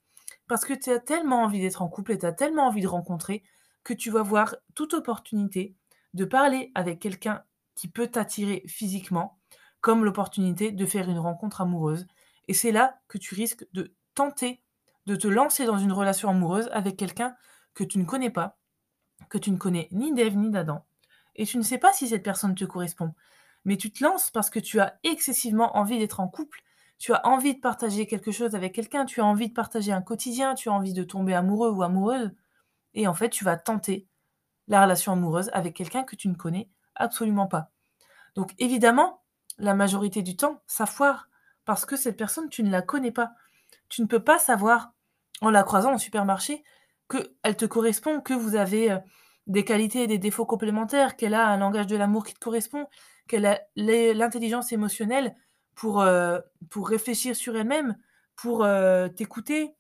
Parce 0.49 0.65
que 0.65 0.73
tu 0.73 0.91
as 0.91 1.01
tellement 1.01 1.43
envie 1.43 1.61
d'être 1.61 1.83
en 1.83 1.89
couple 1.89 2.13
et 2.13 2.19
tu 2.19 2.27
as 2.27 2.33
tellement 2.33 2.67
envie 2.69 2.81
de 2.81 2.89
rencontrer 2.89 3.43
que 3.89 3.95
tu 3.95 4.11
vas 4.11 4.23
voir 4.23 4.55
toute 4.75 4.93
opportunité 4.93 5.75
de 6.13 6.27
parler 6.27 6.71
avec 6.75 7.01
quelqu'un 7.01 7.43
qui 7.75 7.89
peut 7.89 8.07
t'attirer 8.07 8.63
physiquement, 8.67 9.39
comme 9.81 10.05
l'opportunité 10.05 10.73
de 10.73 10.85
faire 10.85 11.09
une 11.09 11.19
rencontre 11.19 11.63
amoureuse. 11.63 12.07
Et 12.49 12.53
c'est 12.53 12.71
là 12.71 13.01
que 13.09 13.17
tu 13.17 13.35
risques 13.35 13.67
de 13.73 13.95
tenter 14.15 14.63
de 15.07 15.17
te 15.17 15.27
lancer 15.27 15.65
dans 15.65 15.79
une 15.79 15.93
relation 15.93 16.29
amoureuse 16.29 16.69
avec 16.71 16.99
quelqu'un 16.99 17.35
que 17.73 17.83
tu 17.83 17.99
ne 17.99 18.05
connais 18.05 18.29
pas, 18.29 18.59
que 19.31 19.39
tu 19.39 19.51
ne 19.51 19.57
connais 19.57 19.89
ni 19.91 20.13
d'Ève 20.13 20.37
ni 20.37 20.51
d'Adam, 20.51 20.85
et 21.35 21.47
tu 21.47 21.57
ne 21.57 21.63
sais 21.63 21.79
pas 21.79 21.95
si 21.95 22.09
cette 22.09 22.23
personne 22.23 22.55
te 22.55 22.67
correspond. 22.67 23.15
Mais 23.65 23.79
tu 23.79 23.91
te 23.91 24.05
lances 24.05 24.31
parce 24.31 24.51
que 24.51 24.59
tu 24.59 24.81
as 24.81 24.99
excessivement 25.03 25.79
envie 25.79 25.99
d'être 25.99 26.21
en 26.21 26.29
couple, 26.29 26.63
tu 26.99 27.15
as 27.15 27.27
envie 27.27 27.55
de 27.55 27.61
partager 27.61 28.07
quelque 28.07 28.33
chose 28.33 28.55
avec 28.55 28.75
quelqu'un, 28.75 29.07
tu 29.07 29.23
as 29.23 29.25
envie 29.25 29.49
de 29.49 29.55
partager 29.55 29.93
un 29.93 30.03
quotidien, 30.03 30.55
tu 30.55 30.69
as 30.69 30.73
envie 30.73 30.93
de 30.93 31.05
tomber 31.05 31.33
amoureux 31.33 31.71
ou 31.71 31.83
amoureuse, 31.83 32.33
et 32.95 33.07
en 33.07 33.15
fait 33.15 33.31
tu 33.31 33.45
vas 33.45 33.57
tenter 33.57 34.07
la 34.69 34.83
relation 34.83 35.13
amoureuse 35.13 35.51
avec 35.53 35.75
quelqu'un 35.75 36.05
que 36.05 36.17
tu 36.17 36.29
ne 36.29 36.35
connais 36.35 36.69
absolument 36.95 37.47
pas. 37.47 37.71
Donc 38.35 38.55
évidemment, 38.59 39.23
la 39.59 39.75
majorité 39.75 40.23
du 40.23 40.37
temps, 40.37 40.63
ça 40.67 40.87
foire, 40.87 41.29
parce 41.65 41.85
que 41.85 41.97
cette 41.97 42.17
personne, 42.17 42.49
tu 42.49 42.63
ne 42.63 42.71
la 42.71 42.83
connais 42.83 43.11
pas. 43.11 43.33
Tu 43.89 44.03
ne 44.03 44.07
peux 44.07 44.23
pas 44.23 44.39
savoir, 44.39 44.93
en 45.41 45.51
la 45.51 45.63
croisant 45.63 45.95
au 45.95 45.99
supermarché, 45.99 46.63
qu'elle 47.11 47.57
te 47.57 47.65
correspond, 47.65 48.21
que 48.21 48.35
vous 48.35 48.55
avez 48.55 48.93
euh, 48.93 48.99
des 49.47 49.65
qualités 49.65 50.03
et 50.03 50.07
des 50.07 50.19
défauts 50.19 50.47
complémentaires, 50.47 51.17
qu'elle 51.17 51.35
a 51.35 51.49
un 51.49 51.57
langage 51.57 51.87
de 51.87 51.97
l'amour 51.97 52.25
qui 52.25 52.35
te 52.35 52.39
correspond, 52.39 52.87
qu'elle 53.27 53.47
a 53.47 53.61
l'intelligence 53.77 54.73
émotionnelle 54.73 55.35
pour, 55.75 56.01
euh, 56.01 56.39
pour 56.71 56.89
réfléchir 56.89 57.35
sur 57.35 57.57
elle-même, 57.57 57.97
pour 58.37 58.65
euh, 58.65 59.09
t'écouter, 59.09 59.75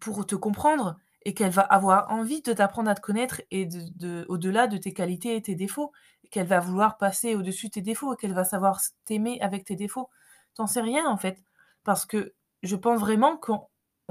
pour 0.00 0.26
te 0.26 0.34
comprendre, 0.34 0.96
et 1.28 1.34
qu'elle 1.34 1.50
va 1.50 1.60
avoir 1.60 2.10
envie 2.10 2.40
de 2.40 2.54
t'apprendre 2.54 2.88
à 2.88 2.94
te 2.94 3.02
connaître 3.02 3.42
et 3.50 3.66
de, 3.66 4.24
au-delà 4.30 4.66
de 4.66 4.78
tes 4.78 4.94
qualités 4.94 5.36
et 5.36 5.42
tes 5.42 5.54
défauts, 5.54 5.92
qu'elle 6.30 6.46
va 6.46 6.58
vouloir 6.58 6.96
passer 6.96 7.34
au-dessus 7.34 7.66
de 7.66 7.72
tes 7.72 7.82
défauts, 7.82 8.16
qu'elle 8.16 8.32
va 8.32 8.44
savoir 8.44 8.80
t'aimer 9.04 9.38
avec 9.42 9.66
tes 9.66 9.76
défauts. 9.76 10.08
T'en 10.54 10.66
sais 10.66 10.80
rien 10.80 11.06
en 11.06 11.18
fait, 11.18 11.44
parce 11.84 12.06
que 12.06 12.32
je 12.62 12.76
pense 12.76 12.98
vraiment 12.98 13.36
qu'on 13.36 13.68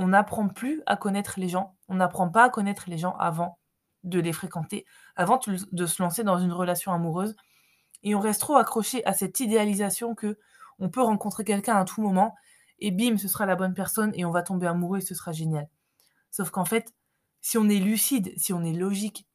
n'apprend 0.07 0.47
plus 0.47 0.83
à 0.85 0.95
connaître 0.95 1.39
les 1.39 1.49
gens, 1.49 1.75
on 1.87 1.95
n'apprend 1.95 2.29
pas 2.29 2.43
à 2.43 2.49
connaître 2.51 2.87
les 2.87 2.99
gens 2.99 3.15
avant 3.17 3.57
de 4.03 4.19
les 4.19 4.31
fréquenter, 4.31 4.85
avant 5.15 5.39
de 5.71 5.85
se 5.87 6.03
lancer 6.03 6.23
dans 6.23 6.37
une 6.37 6.53
relation 6.53 6.91
amoureuse. 6.93 7.35
Et 8.03 8.13
on 8.13 8.19
reste 8.19 8.41
trop 8.41 8.57
accroché 8.57 9.03
à 9.07 9.13
cette 9.13 9.39
idéalisation 9.39 10.13
que 10.13 10.37
on 10.77 10.91
peut 10.91 11.01
rencontrer 11.01 11.43
quelqu'un 11.43 11.77
à 11.77 11.83
tout 11.83 12.03
moment 12.03 12.35
et 12.77 12.91
bim, 12.91 13.17
ce 13.17 13.27
sera 13.27 13.47
la 13.47 13.55
bonne 13.55 13.73
personne 13.73 14.11
et 14.13 14.23
on 14.23 14.29
va 14.29 14.43
tomber 14.43 14.67
amoureux 14.67 14.99
et 14.99 15.01
ce 15.01 15.15
sera 15.15 15.31
génial. 15.31 15.67
Sauf 16.29 16.51
qu'en 16.51 16.65
fait, 16.65 16.93
si 17.47 17.57
on 17.57 17.69
est 17.69 17.79
lucide, 17.79 18.33
si 18.35 18.51
on 18.51 18.61
est 18.61 18.73
logique, 18.73 19.25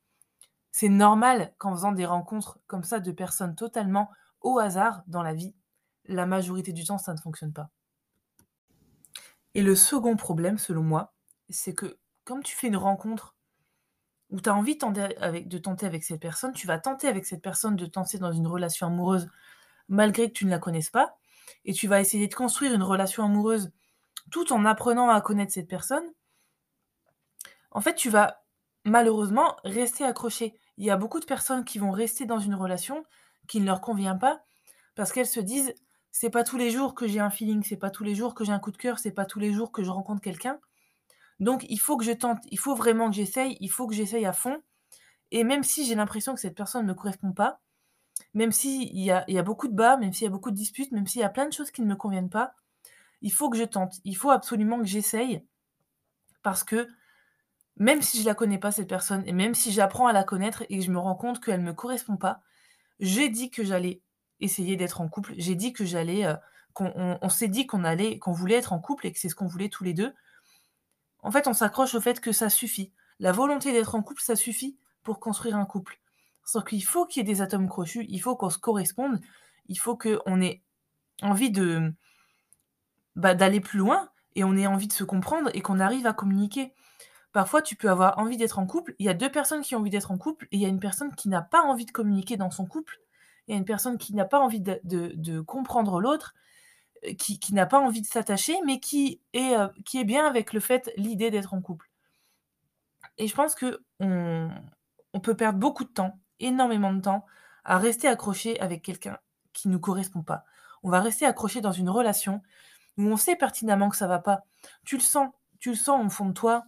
c'est 0.71 0.91
normal 0.91 1.55
qu'en 1.57 1.73
faisant 1.73 1.93
des 1.93 2.05
rencontres 2.05 2.59
comme 2.67 2.85
ça 2.85 3.01
de 3.01 3.11
personnes 3.11 3.55
totalement 3.55 4.11
au 4.43 4.59
hasard 4.59 5.03
dans 5.07 5.23
la 5.23 5.33
vie, 5.33 5.55
la 6.05 6.27
majorité 6.27 6.75
du 6.75 6.85
temps, 6.85 6.99
ça 6.99 7.15
ne 7.15 7.19
fonctionne 7.19 7.55
pas. 7.55 7.71
Et 9.55 9.63
le 9.63 9.75
second 9.75 10.15
problème, 10.17 10.59
selon 10.59 10.83
moi, 10.83 11.15
c'est 11.49 11.73
que 11.73 11.97
comme 12.25 12.43
tu 12.43 12.55
fais 12.55 12.67
une 12.67 12.77
rencontre 12.77 13.35
où 14.29 14.43
tu 14.43 14.51
as 14.51 14.55
envie 14.55 14.75
de 14.75 15.59
tenter, 15.59 15.87
avec, 15.87 16.05
cette 16.05 16.21
personne, 16.21 16.53
tu 16.53 16.67
vas 16.67 16.79
tenter 16.79 17.09
avec 17.09 17.25
cette 17.25 17.41
personne 17.41 17.77
de 17.77 17.87
tenter 17.87 18.19
dans 18.19 18.33
une 18.33 18.47
relation 18.47 18.89
amoureuse 18.89 19.31
malgré 19.89 20.29
que 20.29 20.35
tu 20.35 20.45
ne 20.45 20.51
la 20.51 20.59
connaisses 20.59 20.91
pas, 20.91 21.17
et 21.65 21.73
tu 21.73 21.89
vas 21.89 21.99
essayer 21.99 22.29
de 22.29 22.35
construire 22.35 22.75
une 22.75 22.83
relation 22.83 23.25
amoureuse 23.25 23.73
tout 24.31 24.53
en 24.53 24.67
apprenant 24.67 25.09
à 25.09 25.23
connaître 25.23 25.55
cette 25.55 25.67
personne, 25.67 26.05
en 27.73 27.81
fait, 27.81 27.95
tu 27.95 28.11
vas 28.11 28.43
malheureusement 28.85 29.57
rester 29.65 30.05
accroché. 30.05 30.55
Il 30.77 30.85
y 30.85 30.91
a 30.91 30.97
beaucoup 30.97 31.21
de 31.21 31.25
personnes 31.25 31.65
qui 31.65 31.79
vont 31.79 31.91
rester 31.91 32.27
dans 32.27 32.39
une 32.39 32.55
relation 32.55 33.05
qui 33.49 33.61
ne 33.61 33.67
leur 33.67 33.81
convient 33.81 34.17
pas 34.17 34.43
parce 34.95 35.13
qu'elles 35.13 35.27
se 35.27 35.41
disent 35.41 35.75
c'est 36.11 36.31
pas 36.31 36.45
tous 36.45 36.59
les 36.59 36.71
jours 36.71 36.95
que 36.95 37.07
j'ai 37.07 37.21
un 37.21 37.31
feeling, 37.31 37.63
c'est 37.63 37.77
pas 37.77 37.91
tous 37.91 38.05
les 38.05 38.15
jours 38.15 38.35
que 38.35 38.45
j'ai 38.45 38.53
un 38.53 38.59
coup 38.59 38.71
de 38.71 38.77
cœur, 38.77 38.99
c'est 38.99 39.13
pas 39.13 39.25
tous 39.25 39.39
les 39.39 39.53
jours 39.53 39.73
que 39.73 39.83
je 39.83 39.91
rencontre 39.91 40.21
quelqu'un. 40.21 40.61
Donc 41.41 41.65
il 41.69 41.79
faut 41.79 41.97
que 41.97 42.05
je 42.05 42.13
tente, 42.13 42.39
il 42.51 42.59
faut 42.59 42.75
vraiment 42.75 43.09
que 43.09 43.17
j'essaye, 43.17 43.57
il 43.61 43.71
faut 43.71 43.87
que 43.87 43.95
j'essaye 43.95 44.27
à 44.27 44.33
fond. 44.33 44.63
Et 45.31 45.45
même 45.45 45.63
si 45.63 45.87
j'ai 45.87 45.95
l'impression 45.95 46.35
que 46.35 46.41
cette 46.41 46.55
personne 46.55 46.83
ne 46.83 46.89
me 46.89 46.95
correspond 46.95 47.33
pas, 47.33 47.61
même 48.35 48.53
s'il 48.53 48.97
y 48.99 49.11
a, 49.11 49.25
y 49.29 49.39
a 49.39 49.43
beaucoup 49.43 49.69
de 49.69 49.75
bas, 49.75 49.97
même 49.97 50.13
s'il 50.13 50.25
y 50.25 50.29
a 50.29 50.31
beaucoup 50.31 50.51
de 50.51 50.57
disputes, 50.57 50.93
même 50.93 51.07
s'il 51.07 51.23
y 51.23 51.25
a 51.25 51.31
plein 51.31 51.47
de 51.47 51.53
choses 51.53 51.71
qui 51.71 51.81
ne 51.81 51.87
me 51.87 51.97
conviennent 51.97 52.31
pas, 52.31 52.55
il 53.23 53.33
faut 53.33 53.49
que 53.49 53.57
je 53.57 53.65
tente, 53.65 53.95
il 54.05 54.17
faut 54.17 54.31
absolument 54.31 54.79
que 54.79 54.85
j'essaye 54.85 55.43
parce 56.43 56.65
que 56.65 56.89
même 57.77 58.03
si 58.03 58.21
je 58.21 58.27
la 58.27 58.35
connais 58.35 58.59
pas 58.59 58.73
cette 58.73 58.89
personne 58.89 59.23
et 59.27 59.33
même 59.33 59.55
si 59.55 59.73
j'apprends 59.73 60.07
à 60.07 60.13
la 60.13 60.25
connaître 60.25 60.65
et 60.69 60.79
que 60.79 60.85
je 60.85 60.91
me 60.91 60.99
rends 60.99 61.15
compte 61.15 61.43
qu'elle 61.43 61.61
me 61.61 61.73
correspond 61.73 62.17
pas, 62.17 62.41
j'ai 63.01 63.29
dit 63.29 63.51
que 63.51 63.65
j'allais 63.65 64.01
essayer 64.41 64.77
d'être 64.77 65.01
en 65.01 65.09
couple. 65.09 65.35
J'ai 65.37 65.55
dit 65.55 65.73
que 65.73 65.85
j'allais, 65.85 66.27
euh, 66.27 66.35
on 66.79 67.29
s'est 67.29 67.49
dit 67.49 67.67
qu'on 67.67 67.85
allait 67.85 68.19
qu'on 68.19 68.33
voulait 68.33 68.57
être 68.57 68.73
en 68.73 68.81
couple 68.81 69.07
et 69.07 69.13
que 69.13 69.19
c'est 69.19 69.29
ce 69.29 69.35
qu'on 69.35 69.47
voulait 69.47 69.69
tous 69.69 69.85
les 69.85 69.95
2. 69.95 70.13
En 71.23 71.31
fait, 71.31 71.47
on 71.47 71.53
s'accroche 71.53 71.95
au 71.95 72.01
fait 72.01 72.21
que 72.21 72.33
ça 72.33 72.51
suffit. 72.51 72.93
La 73.21 73.33
volonté 73.33 73.73
d'être 73.73 73.95
en 73.95 74.03
couple, 74.03 74.23
ça 74.23 74.37
suffit 74.37 74.77
pour 75.03 75.21
construire 75.21 75.57
un 75.57 75.65
couple. 75.65 76.01
Sauf 76.45 76.65
qu'il 76.65 76.85
faut 76.85 77.07
qu'il 77.07 77.21
y 77.21 77.31
ait 77.31 77.35
des 77.35 77.41
atomes 77.41 77.69
crochus, 77.69 78.05
il 78.09 78.19
faut 78.19 78.37
qu'on 78.37 78.51
se 78.51 78.59
corresponde, 78.59 79.21
il 79.69 79.79
faut 79.79 79.97
qu'on 79.97 80.41
ait 80.41 80.63
envie 81.23 81.51
de 81.51 81.93
bah, 83.15 83.35
d'aller 83.35 83.61
plus 83.61 83.79
loin 83.79 84.09
et 84.35 84.43
on 84.45 84.57
ait 84.57 84.67
envie 84.67 84.89
de 84.89 84.93
se 84.93 85.05
comprendre 85.05 85.51
et 85.55 85.61
qu'on 85.61 85.79
arrive 85.79 86.07
à 86.07 86.13
communiquer. 86.13 86.73
Parfois, 87.33 87.63
tu 87.63 87.77
peux 87.77 87.89
avoir 87.89 88.19
envie 88.19 88.37
d'être 88.37 88.59
en 88.59 88.67
couple, 88.67 88.95
il 88.99 89.07
y 89.07 89.09
a 89.09 89.15
deux 89.15 89.31
personnes 89.31 89.63
qui 89.63 89.75
ont 89.75 89.79
envie 89.79 89.91
d'être 89.91 90.11
en 90.11 90.19
couple 90.19 90.47
et 90.53 90.57
il 90.57 90.63
y 90.63 90.67
a 90.67 90.69
une 90.69 90.81
personne 90.81 91.15
qui 91.15 91.29
n'a 91.29 91.41
pas 91.41 91.63
envie 91.63 91.87
de 91.87 91.91
communiquer 91.91 92.37
dans 92.37 92.51
son 92.51 92.67
couple, 92.67 93.01
il 93.47 93.53
y 93.53 93.55
a 93.55 93.59
une 93.59 93.65
personne 93.65 93.97
qui 93.97 94.15
n'a 94.15 94.27
pas 94.27 94.39
envie 94.39 94.61
de, 94.61 95.41
comprendre 95.41 96.01
l'autre, 96.01 96.35
euh, 97.07 97.15
qui, 97.15 97.55
n'a 97.55 97.67
pas 97.67 97.81
envie 97.81 98.03
de 98.03 98.07
s'attacher, 98.07 98.55
mais 98.67 98.81
qui 98.81 99.21
est, 99.33 99.57
euh, 99.57 99.69
qui 99.85 99.99
est 99.99 100.05
bien 100.05 100.27
avec 100.27 100.53
le 100.53 100.61
fait, 100.61 100.93
l'idée 100.97 101.31
d'être 101.31 101.55
en 101.55 101.63
couple. 101.63 101.91
Et 103.19 103.27
je 103.27 103.35
pense 103.35 103.55
que 103.55 103.83
on, 103.99 104.51
on 105.15 105.21
peut 105.21 105.35
perdre 105.35 105.59
beaucoup 105.59 105.85
de 105.85 105.91
temps, 105.91 106.19
énormément 106.39 106.93
de 106.93 107.01
temps, 107.01 107.25
à 107.65 107.79
rester 107.79 108.09
accroché 108.09 108.61
avec 108.61 108.83
quelqu'un 108.83 109.19
qui 109.53 109.69
ne 109.69 109.75
nous 109.75 109.81
correspond 109.81 110.23
pas. 110.23 110.45
On 110.83 110.91
va 110.91 111.01
rester 111.01 111.27
accroché 111.27 111.61
dans 111.61 111.73
une 111.73 111.89
relation 111.89 112.43
où 112.99 113.05
on 113.05 113.17
sait 113.17 113.37
pertinemment 113.37 113.89
que 113.89 113.97
ça 113.97 114.07
va 114.07 114.19
pas. 114.19 114.45
Tu 114.85 114.97
le 114.97 115.03
sens, 115.03 115.31
tu 115.61 115.71
le 115.71 115.77
sens 115.77 116.05
au 116.05 116.11
fond 116.11 116.27
de 116.27 116.33
toi, 116.33 116.65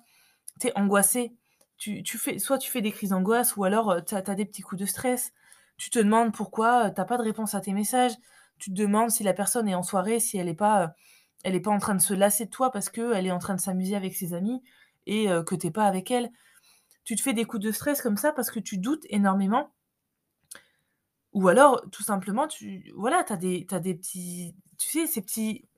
tu 0.60 0.70
angoissé. 0.74 1.34
Fais, 1.78 2.38
soit 2.38 2.58
tu 2.58 2.70
fais 2.70 2.80
des 2.80 2.92
crises 2.92 3.10
d'angoisse 3.10 3.56
ou 3.56 3.64
alors 3.64 3.90
euh, 3.90 4.00
tu 4.00 4.14
as, 4.14 4.22
des 4.22 4.44
petits 4.44 4.62
coups 4.62 4.80
de 4.80 4.86
stress. 4.86 5.32
Tu 5.76 5.90
te 5.90 5.98
demandes 5.98 6.32
pourquoi 6.32 6.86
euh, 6.86 6.90
tu 6.90 7.00
n'as 7.00 7.04
pas 7.04 7.18
de 7.18 7.22
réponse 7.22 7.54
à 7.54 7.60
tes 7.60 7.72
messages. 7.72 8.14
Tu 8.58 8.70
te 8.70 8.76
demandes 8.76 9.10
si 9.10 9.22
la 9.24 9.34
personne 9.34 9.68
est 9.68 9.74
en 9.74 9.82
soirée, 9.82 10.20
si 10.20 10.38
elle 10.38 10.46
n'est 10.46 10.54
pas, 10.54 10.82
euh, 10.82 10.88
elle 11.42 11.54
est 11.54 11.60
pas 11.60 11.72
en 11.72 11.78
train 11.78 11.94
de 11.94 12.00
se 12.00 12.14
lasser 12.14 12.46
de 12.46 12.50
toi 12.50 12.70
parce 12.70 12.88
qu'elle 12.88 13.26
est 13.26 13.32
en 13.32 13.38
train 13.38 13.54
de 13.54 13.60
s'amuser 13.60 13.96
avec 13.96 14.14
ses 14.14 14.34
amis 14.34 14.62
et 15.06 15.26
que 15.26 15.54
tu 15.54 15.66
n'es 15.66 15.70
pas 15.70 15.84
avec 15.84 16.10
elle. 16.10 16.30
Tu 17.04 17.14
te 17.14 17.20
fais 17.20 17.34
des 17.34 17.44
coups 17.44 17.62
de 17.62 17.72
stress 17.72 18.00
comme 18.00 18.16
ça 18.16 18.32
parce 18.32 18.50
que 18.50 18.60
tu 18.60 18.78
doutes 18.78 19.04
énormément. 19.10 19.74
Ou 21.34 21.48
alors, 21.48 21.84
tout 21.90 22.02
simplement, 22.02 22.48
tu 22.48 22.90
voilà, 22.96 23.22
as 23.28 23.36
des, 23.36 23.66
as 23.70 23.80
des 23.80 23.94
petits. 23.94 24.56
Tu 24.78 24.88
sais, 24.88 25.06
ces 25.06 25.20
petits 25.20 25.68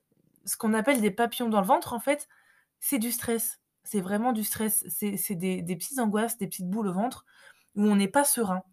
ce 0.47 0.57
qu'on 0.57 0.73
appelle 0.73 1.01
des 1.01 1.11
papillons 1.11 1.49
dans 1.49 1.61
le 1.61 1.67
ventre, 1.67 1.93
en 1.93 1.99
fait, 1.99 2.27
c'est 2.79 2.99
du 2.99 3.11
stress. 3.11 3.59
C'est 3.87 4.01
vraiment 4.01 4.33
du 4.33 4.43
stress. 4.43 4.85
C'est 4.89 5.35
des, 5.35 5.63
petites 5.63 5.99
angoisses, 5.99 6.37
des 6.37 6.47
petites 6.47 6.69
boules 6.69 6.87
au 6.87 6.93
ventre 6.93 7.25
où 7.75 7.83
on 7.83 7.95
n'est 7.95 8.09
pas 8.09 8.25
serein. 8.25 8.63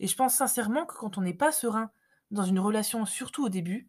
Et 0.00 0.08
je 0.08 0.16
pense 0.16 0.34
sincèrement 0.34 0.84
que 0.84 0.94
quand 0.94 1.16
on 1.16 1.20
n'est 1.20 1.32
pas 1.32 1.52
serein 1.52 1.92
dans 2.32 2.42
une 2.42 2.58
relation, 2.58 3.06
surtout 3.06 3.44
au 3.44 3.48
début, 3.48 3.88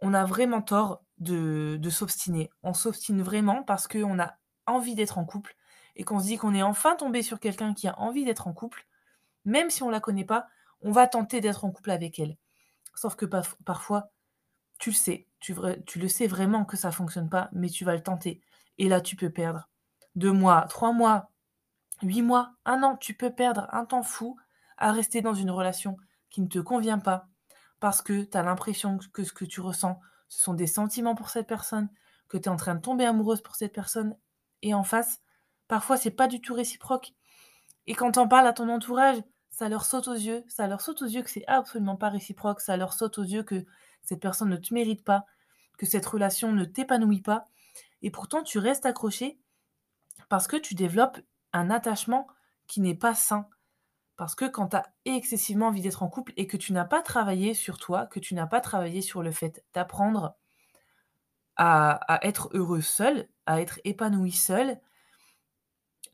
on 0.00 0.14
a 0.14 0.24
vraiment 0.24 0.62
tort 0.62 1.02
de, 1.18 1.78
s'obstiner. 1.90 2.48
On 2.62 2.72
s'obstine 2.72 3.22
vraiment 3.22 3.62
parce 3.62 3.86
qu'on 3.86 4.18
a 4.18 4.34
envie 4.66 4.94
d'être 4.94 5.18
en 5.18 5.26
couple 5.26 5.56
et 5.94 6.04
qu'on 6.04 6.20
se 6.20 6.26
dit 6.26 6.38
qu'on 6.38 6.54
est 6.54 6.62
enfin 6.62 6.96
tombé 6.96 7.22
sur 7.22 7.38
quelqu'un 7.38 7.74
qui 7.74 7.86
a 7.86 7.98
envie 7.98 8.24
d'être 8.24 8.48
en 8.48 8.54
couple, 8.54 8.86
même 9.44 9.68
si 9.68 9.82
on 9.82 9.90
la 9.90 10.00
connaît 10.00 10.24
pas, 10.24 10.46
on 10.80 10.90
va 10.90 11.06
tenter 11.06 11.42
d'être 11.42 11.66
en 11.66 11.70
couple 11.70 11.90
avec 11.90 12.18
elle. 12.18 12.38
Sauf 12.94 13.14
que 13.14 13.26
parfois, 13.26 14.10
tu 14.78 14.90
le 14.90 14.94
sais, 14.94 15.26
tu, 15.38 15.54
tu, 15.86 15.98
le 15.98 16.08
sais 16.08 16.28
vraiment 16.28 16.64
que 16.64 16.76
ça 16.76 16.92
fonctionne 16.92 17.28
pas, 17.28 17.50
mais 17.52 17.68
tu 17.68 17.84
vas 17.84 17.94
le 17.94 18.02
tenter. 18.02 18.40
Et 18.78 18.88
là, 18.88 19.00
tu 19.00 19.16
peux 19.16 19.30
perdre. 19.30 19.68
Deux 20.14 20.32
mois, 20.32 20.62
trois 20.68 20.92
mois, 20.92 21.30
huit 22.02 22.22
mois, 22.22 22.52
un 22.64 22.82
an, 22.82 22.96
tu 22.96 23.14
peux 23.14 23.32
perdre 23.32 23.68
un 23.72 23.84
temps 23.84 24.02
fou 24.02 24.36
à 24.76 24.92
rester 24.92 25.20
dans 25.20 25.34
une 25.34 25.50
relation 25.50 25.96
qui 26.30 26.40
ne 26.40 26.48
te 26.48 26.58
convient 26.58 26.98
pas 26.98 27.28
parce 27.80 28.02
que 28.02 28.24
tu 28.24 28.36
as 28.36 28.42
l'impression 28.42 28.98
que 29.12 29.24
ce 29.24 29.32
que 29.32 29.44
tu 29.44 29.60
ressens, 29.60 30.00
ce 30.28 30.42
sont 30.42 30.54
des 30.54 30.66
sentiments 30.66 31.14
pour 31.14 31.30
cette 31.30 31.46
personne, 31.46 31.88
que 32.28 32.36
tu 32.36 32.44
es 32.44 32.48
en 32.48 32.56
train 32.56 32.74
de 32.74 32.80
tomber 32.80 33.04
amoureuse 33.04 33.40
pour 33.40 33.56
cette 33.56 33.72
personne, 33.72 34.16
et 34.62 34.74
en 34.74 34.82
face, 34.82 35.20
parfois 35.68 35.96
c'est 35.96 36.10
pas 36.10 36.26
du 36.26 36.40
tout 36.40 36.54
réciproque. 36.54 37.12
Et 37.86 37.94
quand 37.94 38.18
on 38.18 38.28
parles 38.28 38.46
à 38.46 38.52
ton 38.52 38.68
entourage, 38.68 39.18
ça 39.50 39.68
leur 39.68 39.84
saute 39.84 40.08
aux 40.08 40.14
yeux, 40.14 40.44
ça 40.48 40.66
leur 40.66 40.80
saute 40.80 41.02
aux 41.02 41.06
yeux 41.06 41.22
que 41.22 41.30
c'est 41.30 41.46
absolument 41.46 41.96
pas 41.96 42.10
réciproque, 42.10 42.60
ça 42.60 42.76
leur 42.76 42.92
saute 42.92 43.18
aux 43.18 43.24
yeux 43.24 43.42
que 43.42 43.64
cette 44.02 44.20
personne 44.20 44.50
ne 44.50 44.56
te 44.56 44.74
mérite 44.74 45.04
pas, 45.04 45.24
que 45.78 45.86
cette 45.86 46.06
relation 46.06 46.52
ne 46.52 46.64
t'épanouit 46.64 47.22
pas, 47.22 47.46
et 48.02 48.10
pourtant 48.10 48.42
tu 48.42 48.58
restes 48.58 48.86
accroché 48.86 49.38
parce 50.28 50.46
que 50.46 50.56
tu 50.56 50.74
développes 50.74 51.20
un 51.52 51.70
attachement 51.70 52.26
qui 52.66 52.80
n'est 52.80 52.94
pas 52.94 53.14
sain. 53.14 53.48
Parce 54.16 54.34
que 54.34 54.46
quand 54.46 54.68
tu 54.68 54.76
as 54.76 54.84
excessivement 55.04 55.68
envie 55.68 55.80
d'être 55.80 56.02
en 56.02 56.08
couple 56.08 56.32
et 56.36 56.46
que 56.46 56.56
tu 56.56 56.72
n'as 56.72 56.84
pas 56.84 57.02
travaillé 57.02 57.54
sur 57.54 57.78
toi, 57.78 58.06
que 58.06 58.18
tu 58.18 58.34
n'as 58.34 58.46
pas 58.46 58.60
travaillé 58.60 59.00
sur 59.00 59.22
le 59.22 59.30
fait 59.30 59.64
d'apprendre 59.74 60.36
à, 61.56 62.20
être 62.22 62.50
heureux 62.52 62.80
seul, 62.80 63.28
à 63.46 63.60
être 63.60 63.80
épanoui 63.84 64.32
seul, 64.32 64.80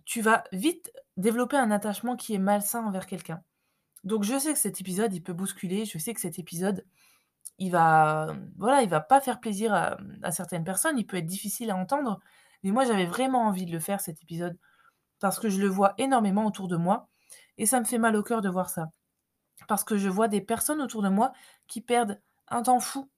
tu 0.05 0.23
vas 0.23 0.45
vite 0.53 0.91
développer 1.17 1.57
un 1.57 1.71
attachement 1.71 2.17
qui 2.17 2.35
est 2.35 2.39
malsain 2.39 2.85
envers 2.85 3.07
quelqu'un. 3.07 3.43
Donc 4.05 4.23
je 4.23 4.39
sais 4.39 4.53
que 4.53 4.59
cet 4.59 4.81
épisode, 4.81 5.15
il 5.15 5.23
peut 5.23 5.33
bousculer, 5.33 5.85
je 5.85 5.99
sais 5.99 6.15
que 6.15 6.21
cet 6.21 6.39
épisode, 6.39 6.85
il 7.59 7.71
va, 7.71 8.35
voilà, 8.57 8.83
il 8.83 8.89
va 8.89 9.01
pas 9.01 9.21
faire 9.21 9.41
plaisir 9.41 9.73
à, 9.73 9.97
certaines 10.33 10.65
personnes, 10.65 10.99
il 10.99 11.07
peut 11.07 11.17
être 11.17 11.27
difficile 11.27 11.71
à 11.71 11.77
entendre, 11.77 12.21
mais 12.63 12.71
moi 12.71 12.85
j'avais 12.85 13.07
vraiment 13.07 13.47
envie 13.47 13.67
de 13.67 13.73
le 13.73 13.81
faire 13.81 14.01
cet 14.01 14.23
épisode 14.23 14.59
parce 15.21 15.39
que 15.39 15.49
je 15.49 15.61
le 15.61 15.69
vois 15.69 15.95
énormément 15.99 16.47
autour 16.47 16.69
de 16.69 16.77
moi 16.77 17.09
et 17.57 17.67
ça 17.67 17.81
me 17.81 17.85
fait 17.85 17.99
mal 17.99 18.17
au 18.17 18.23
cœur 18.23 18.41
de 18.41 18.49
voir 18.49 18.69
ça. 18.69 18.91
Parce 19.69 19.85
que 19.85 19.97
je 19.97 20.09
vois 20.09 20.29
des 20.29 20.41
personnes 20.41 20.83
autour 20.83 21.03
de 21.03 21.09
moi 21.09 21.33
qui 21.69 21.81
perdent 21.81 22.21
un 22.49 22.63
temps 22.63 22.81
fou 22.81 23.09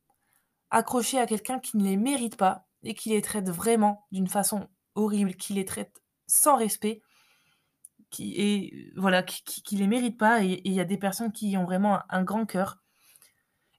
accrochés 0.71 1.19
à 1.19 1.27
quelqu'un 1.27 1.59
qui 1.59 1.77
ne 1.79 1.85
les 1.85 1.97
mérite 1.97 2.37
pas 2.37 2.67
et 2.83 2.95
qui 2.95 3.11
les 3.11 3.23
traite 3.23 3.49
vraiment 3.49 4.07
d'une 4.13 4.29
façon 4.29 4.69
horrible, 4.95 5.35
qui 5.35 5.55
les 5.55 5.65
traite 5.65 6.03
sans 6.27 6.57
respect, 6.57 7.03
qui 8.11 8.35
et 8.37 8.93
voilà, 8.97 9.23
qui, 9.23 9.43
qui, 9.43 9.77
les 9.77 9.87
mérite 9.87 10.19
pas 10.19 10.45
et 10.45 10.61
il 10.65 10.73
y 10.73 10.81
a 10.81 10.85
des 10.85 10.99
personnes 10.99 11.33
qui 11.33 11.57
ont 11.57 11.65
vraiment 11.65 12.01
un 12.11 12.23
grand 12.23 12.47
cœur 12.47 12.79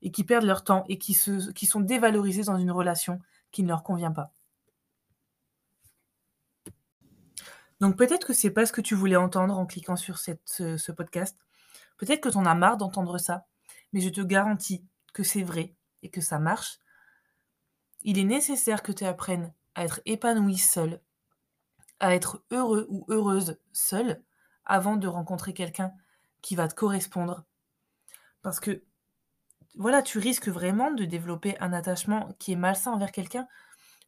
et 0.02 0.12
qui 0.12 0.24
perdent 0.24 0.46
leur 0.46 0.64
temps 0.64 0.86
et 0.88 0.98
qui, 0.98 1.14
se, 1.14 1.52
qui 1.52 1.66
sont 1.66 1.82
dévalorisés 1.82 2.44
dans 2.44 2.58
une 2.58 2.72
relation 2.72 3.20
qui 3.52 3.64
ne 3.64 3.68
leur 3.68 3.84
convient 3.84 4.12
pas. 4.12 4.34
Donc 7.80 7.96
peut-être 7.96 8.26
que 8.26 8.34
c'est 8.34 8.52
pas 8.52 8.66
ce 8.66 8.72
que 8.72 8.82
tu 8.82 8.96
voulais 8.96 9.16
entendre 9.16 9.58
en 9.58 9.66
cliquant 9.66 9.96
sur 9.96 10.18
cette, 10.18 10.42
ce, 10.46 10.92
podcast. 10.92 11.38
Peut-être 11.98 12.22
que 12.22 12.30
tu 12.30 12.38
en 12.38 12.46
as 12.46 12.56
marre 12.56 12.78
d'entendre 12.78 13.18
ça, 13.18 13.46
mais 13.94 14.02
je 14.02 14.10
te 14.10 14.22
garantis 14.22 14.84
que 15.14 15.24
c'est 15.24 15.44
vrai 15.44 15.76
et 16.02 16.10
que 16.10 16.22
ça 16.22 16.40
marche. 16.40 16.80
Il 18.02 18.18
est 18.18 18.24
nécessaire 18.24 18.82
que 18.82 18.92
tu 18.92 19.04
apprennes 19.06 19.54
à 19.76 19.84
être 19.84 20.02
épanoui 20.06 20.58
seul, 20.58 21.02
à 22.00 22.16
être 22.16 22.44
heureux 22.52 22.88
ou 22.90 23.06
heureuse 23.10 23.60
seul 23.74 24.24
avant 24.66 24.98
de 24.98 25.08
rencontrer 25.08 25.54
quelqu'un 25.54 25.94
qui 26.42 26.56
va 26.56 26.68
te 26.68 26.76
correspondre. 26.76 27.46
Parce 28.42 28.60
que 28.60 28.84
voilà, 29.78 30.02
tu 30.02 30.20
risques 30.20 30.50
vraiment 30.50 30.92
de 30.92 31.06
développer 31.06 31.58
un 31.60 31.74
attachement 31.74 32.30
qui 32.40 32.54
est 32.54 32.58
malsain 32.58 32.92
envers 32.92 33.12
quelqu'un 33.12 33.48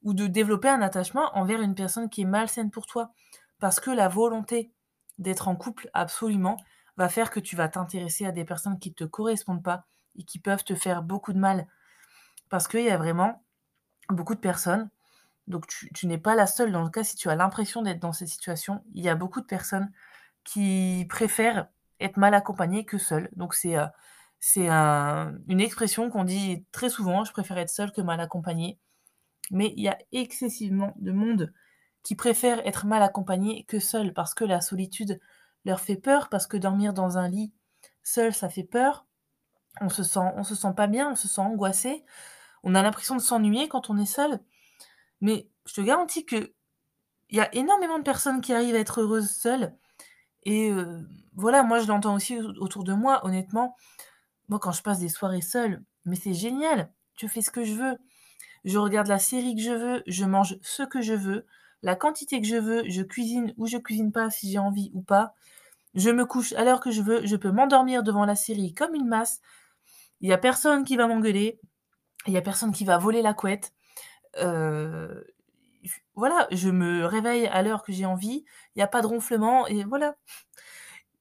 ou 0.04 0.14
de 0.14 0.28
développer 0.28 0.70
un 0.70 0.82
attachement 0.82 1.30
envers 1.38 1.62
une 1.62 1.76
personne 1.76 2.10
qui 2.10 2.22
est 2.22 2.26
malsaine 2.26 2.72
pour 2.72 2.86
toi. 2.86 3.12
Parce 3.60 3.80
que 3.80 3.92
la 3.92 4.08
volonté 4.08 4.72
d'être 5.18 5.48
en 5.48 5.56
couple, 5.56 5.90
absolument, 5.94 6.58
va 6.98 7.10
faire 7.10 7.30
que 7.30 7.40
tu 7.40 7.56
vas 7.56 7.70
t'intéresser 7.70 8.26
à 8.26 8.32
des 8.32 8.46
personnes 8.46 8.80
qui 8.80 8.90
ne 8.90 8.96
te 8.96 9.04
correspondent 9.04 9.64
pas 9.64 9.86
et 10.16 10.24
qui 10.24 10.40
peuvent 10.40 10.64
te 10.64 10.76
faire 10.76 11.04
beaucoup 11.04 11.34
de 11.34 11.40
mal. 11.40 11.68
Parce 12.50 12.68
qu'il 12.68 12.84
y 12.84 12.90
a 12.90 12.98
vraiment 12.98 13.44
beaucoup 14.10 14.36
de 14.36 14.40
personnes, 14.40 14.90
donc 15.48 15.68
tu, 15.68 16.08
n'es 16.08 16.18
pas 16.18 16.36
la 16.36 16.48
seule 16.48 16.72
dans 16.72 16.84
le 16.84 16.90
cas 16.90 17.04
si 17.04 17.16
tu 17.16 17.30
as 17.30 17.36
l'impression 17.36 17.82
d'être 17.82 18.00
dans 18.00 18.14
cette 18.14 18.28
situation, 18.28 18.84
il 18.94 19.04
y 19.04 19.10
a 19.10 19.16
beaucoup 19.16 19.42
de 19.42 19.46
personnes 19.46 19.92
qui 20.44 21.06
préfèrent 21.10 21.68
être 22.00 22.18
mal 22.18 22.34
accompagnées 22.34 22.86
que 22.86 22.98
seules. 22.98 23.30
Donc 23.36 23.54
c'est 23.54 23.78
euh, 23.78 23.86
c'est 24.40 24.70
une 24.70 25.60
expression 25.60 26.10
qu'on 26.10 26.24
dit 26.24 26.66
très 26.72 26.90
souvent, 26.90 27.24
je 27.26 27.32
préfère 27.32 27.58
être 27.58 27.70
seule 27.70 27.92
que 27.92 28.02
mal 28.02 28.20
accompagnée. 28.20 28.80
Mais 29.52 29.74
il 29.76 29.84
y 29.84 29.90
a 29.90 29.98
excessivement 30.12 30.94
de 30.98 31.12
monde 31.12 31.54
qui 32.04 32.16
préfère 32.16 32.66
être 32.66 32.86
mal 32.86 33.02
accompagné 33.02 33.66
que 33.66 33.80
seul 33.80 34.14
parce 34.14 34.34
que 34.34 34.46
la 34.46 34.62
solitude 34.62 35.20
leur 35.66 35.82
fait 35.82 35.98
peur, 35.98 36.30
parce 36.30 36.48
que 36.48 36.58
dormir 36.58 36.94
dans 36.94 37.18
un 37.18 37.28
lit 37.28 37.52
seul, 38.04 38.34
ça 38.34 38.50
fait 38.50 38.64
peur. 38.64 39.06
On 39.82 39.90
se 39.90 40.04
sent, 40.04 40.32
on 40.36 40.44
se 40.44 40.56
sent 40.56 40.74
pas 40.76 40.88
bien, 40.88 41.12
on 41.12 41.16
se 41.16 41.28
sent 41.28 41.42
angoissé. 41.42 42.06
On 42.64 42.76
a 42.76 42.82
l'impression 42.82 43.16
de 43.16 43.22
s'ennuyer 43.22 43.68
quand 43.68 43.90
on 43.90 43.98
est 43.98 44.06
seul. 44.06 44.40
Mais 45.22 45.50
je 45.66 45.74
te 45.74 45.82
garantis 45.82 46.26
que 46.26 46.54
il 47.30 47.38
y 47.38 47.42
a 47.42 47.54
énormément 47.54 48.00
de 48.00 48.04
personnes 48.04 48.42
qui 48.42 48.54
arrivent 48.54 48.76
à 48.76 48.80
être 48.80 49.02
heureuses 49.02 49.30
seules. 49.30 49.76
Et 50.44 50.72
euh, 50.72 51.02
voilà, 51.36 51.64
moi 51.64 51.80
je 51.80 51.88
l'entends 51.88 52.16
aussi 52.16 52.40
autour 52.40 52.84
de 52.84 52.94
moi, 52.94 53.26
honnêtement. 53.26 53.76
Moi, 54.50 54.60
quand 54.60 54.72
je 54.72 54.82
passe 54.82 55.00
des 55.00 55.10
soirées 55.10 55.42
seule, 55.42 55.84
mais 56.06 56.16
c'est 56.16 56.34
génial. 56.34 56.92
Je 57.18 57.28
fais 57.28 57.42
ce 57.42 57.52
que 57.52 57.64
je 57.64 57.74
veux. 57.74 57.98
Je 58.66 58.78
regarde 58.78 59.08
la 59.08 59.20
série 59.20 59.56
que 59.56 59.62
je 59.62 59.72
veux, 59.72 60.04
je 60.08 60.26
mange 60.26 60.58
ce 60.62 60.84
que 60.84 61.02
je 61.02 61.14
veux, 61.14 61.46
la 61.82 61.96
quantité 61.96 62.42
que 62.42 62.48
je 62.48 62.58
veux, 62.58 62.84
je 62.90 63.02
cuisine 63.02 63.54
ou 63.58 63.68
je 63.68 63.78
cuisine 63.78 64.12
pas 64.12 64.30
si 64.30 64.52
j'ai 64.52 64.60
envie 64.60 64.92
ou 64.94 65.02
pas. 65.02 65.34
Je 65.94 66.10
me 66.10 66.26
couche 66.26 66.54
à 66.54 66.64
l'heure 66.64 66.82
que 66.82 66.92
je 66.92 67.02
veux, 67.02 67.26
je 67.26 67.36
peux 67.36 67.52
m'endormir 67.52 68.04
devant 68.04 68.26
la 68.26 68.36
série 68.36 68.74
comme 68.74 68.96
une 68.96 69.08
masse. 69.08 69.40
Il 70.20 70.30
y 70.30 70.34
a 70.34 70.38
personne 70.38 70.84
qui 70.84 70.98
va 70.98 71.08
m'engueuler, 71.08 71.60
il 72.28 72.34
y 72.34 72.38
a 72.38 72.42
personne 72.42 72.74
qui 72.74 72.84
va 72.86 72.98
voler 72.98 73.22
la 73.22 73.34
couette. 73.34 73.74
Euh, 74.38 75.24
voilà, 76.16 76.48
je 76.52 76.70
me 76.70 77.06
réveille 77.06 77.48
à 77.48 77.62
l'heure 77.62 77.82
que 77.84 77.94
j'ai 77.94 78.06
envie, 78.06 78.44
il 78.76 78.80
y 78.80 78.82
a 78.82 78.88
pas 78.88 79.02
de 79.02 79.08
ronflement 79.08 79.68
et 79.68 79.84
voilà. 79.86 80.16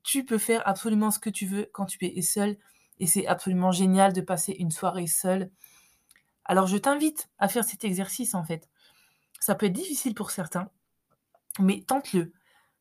Tu 0.02 0.24
peux 0.24 0.38
faire 0.38 0.66
absolument 0.66 1.10
ce 1.10 1.18
que 1.18 1.30
tu 1.30 1.46
veux 1.46 1.70
quand 1.72 1.86
tu 1.86 2.04
es 2.04 2.22
seul 2.22 2.56
et 3.00 3.06
c'est 3.06 3.26
absolument 3.26 3.72
génial 3.72 4.12
de 4.12 4.20
passer 4.20 4.52
une 4.58 4.70
soirée 4.70 5.06
seule. 5.06 5.50
Alors 6.44 6.66
je 6.66 6.76
t'invite 6.76 7.28
à 7.38 7.48
faire 7.48 7.64
cet 7.64 7.84
exercice 7.84 8.34
en 8.34 8.44
fait. 8.44 8.68
Ça 9.40 9.54
peut 9.54 9.66
être 9.66 9.72
difficile 9.72 10.14
pour 10.14 10.30
certains, 10.30 10.70
mais 11.58 11.82
tente-le. 11.82 12.32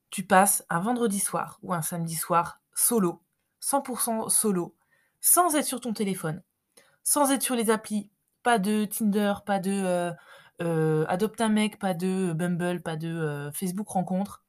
Tu 0.10 0.24
passes 0.24 0.66
un 0.70 0.80
vendredi 0.80 1.20
soir 1.20 1.60
ou 1.62 1.74
un 1.74 1.82
samedi 1.82 2.16
soir 2.16 2.62
solo, 2.74 3.22
100% 3.62 4.30
solo, 4.30 4.76
sans 5.20 5.56
être 5.56 5.66
sur 5.66 5.82
ton 5.82 5.94
téléphone, 5.94 6.42
sans 7.04 7.32
être 7.32 7.44
sur 7.44 7.56
les 7.56 7.70
applis, 7.70 8.10
pas 8.44 8.60
de 8.60 8.86
Tinder, 8.86 9.34
pas 9.46 9.60
de 9.60 9.72
euh, 9.72 10.12
euh, 10.62 11.06
Adopte 11.10 11.42
un 11.42 11.50
mec, 11.50 11.80
pas 11.80 11.94
de 11.94 12.34
Bumble, 12.34 12.82
pas 12.82 12.96
de 12.96 13.10
euh, 13.10 13.52
Facebook 13.52 13.90
rencontre, 13.90 14.44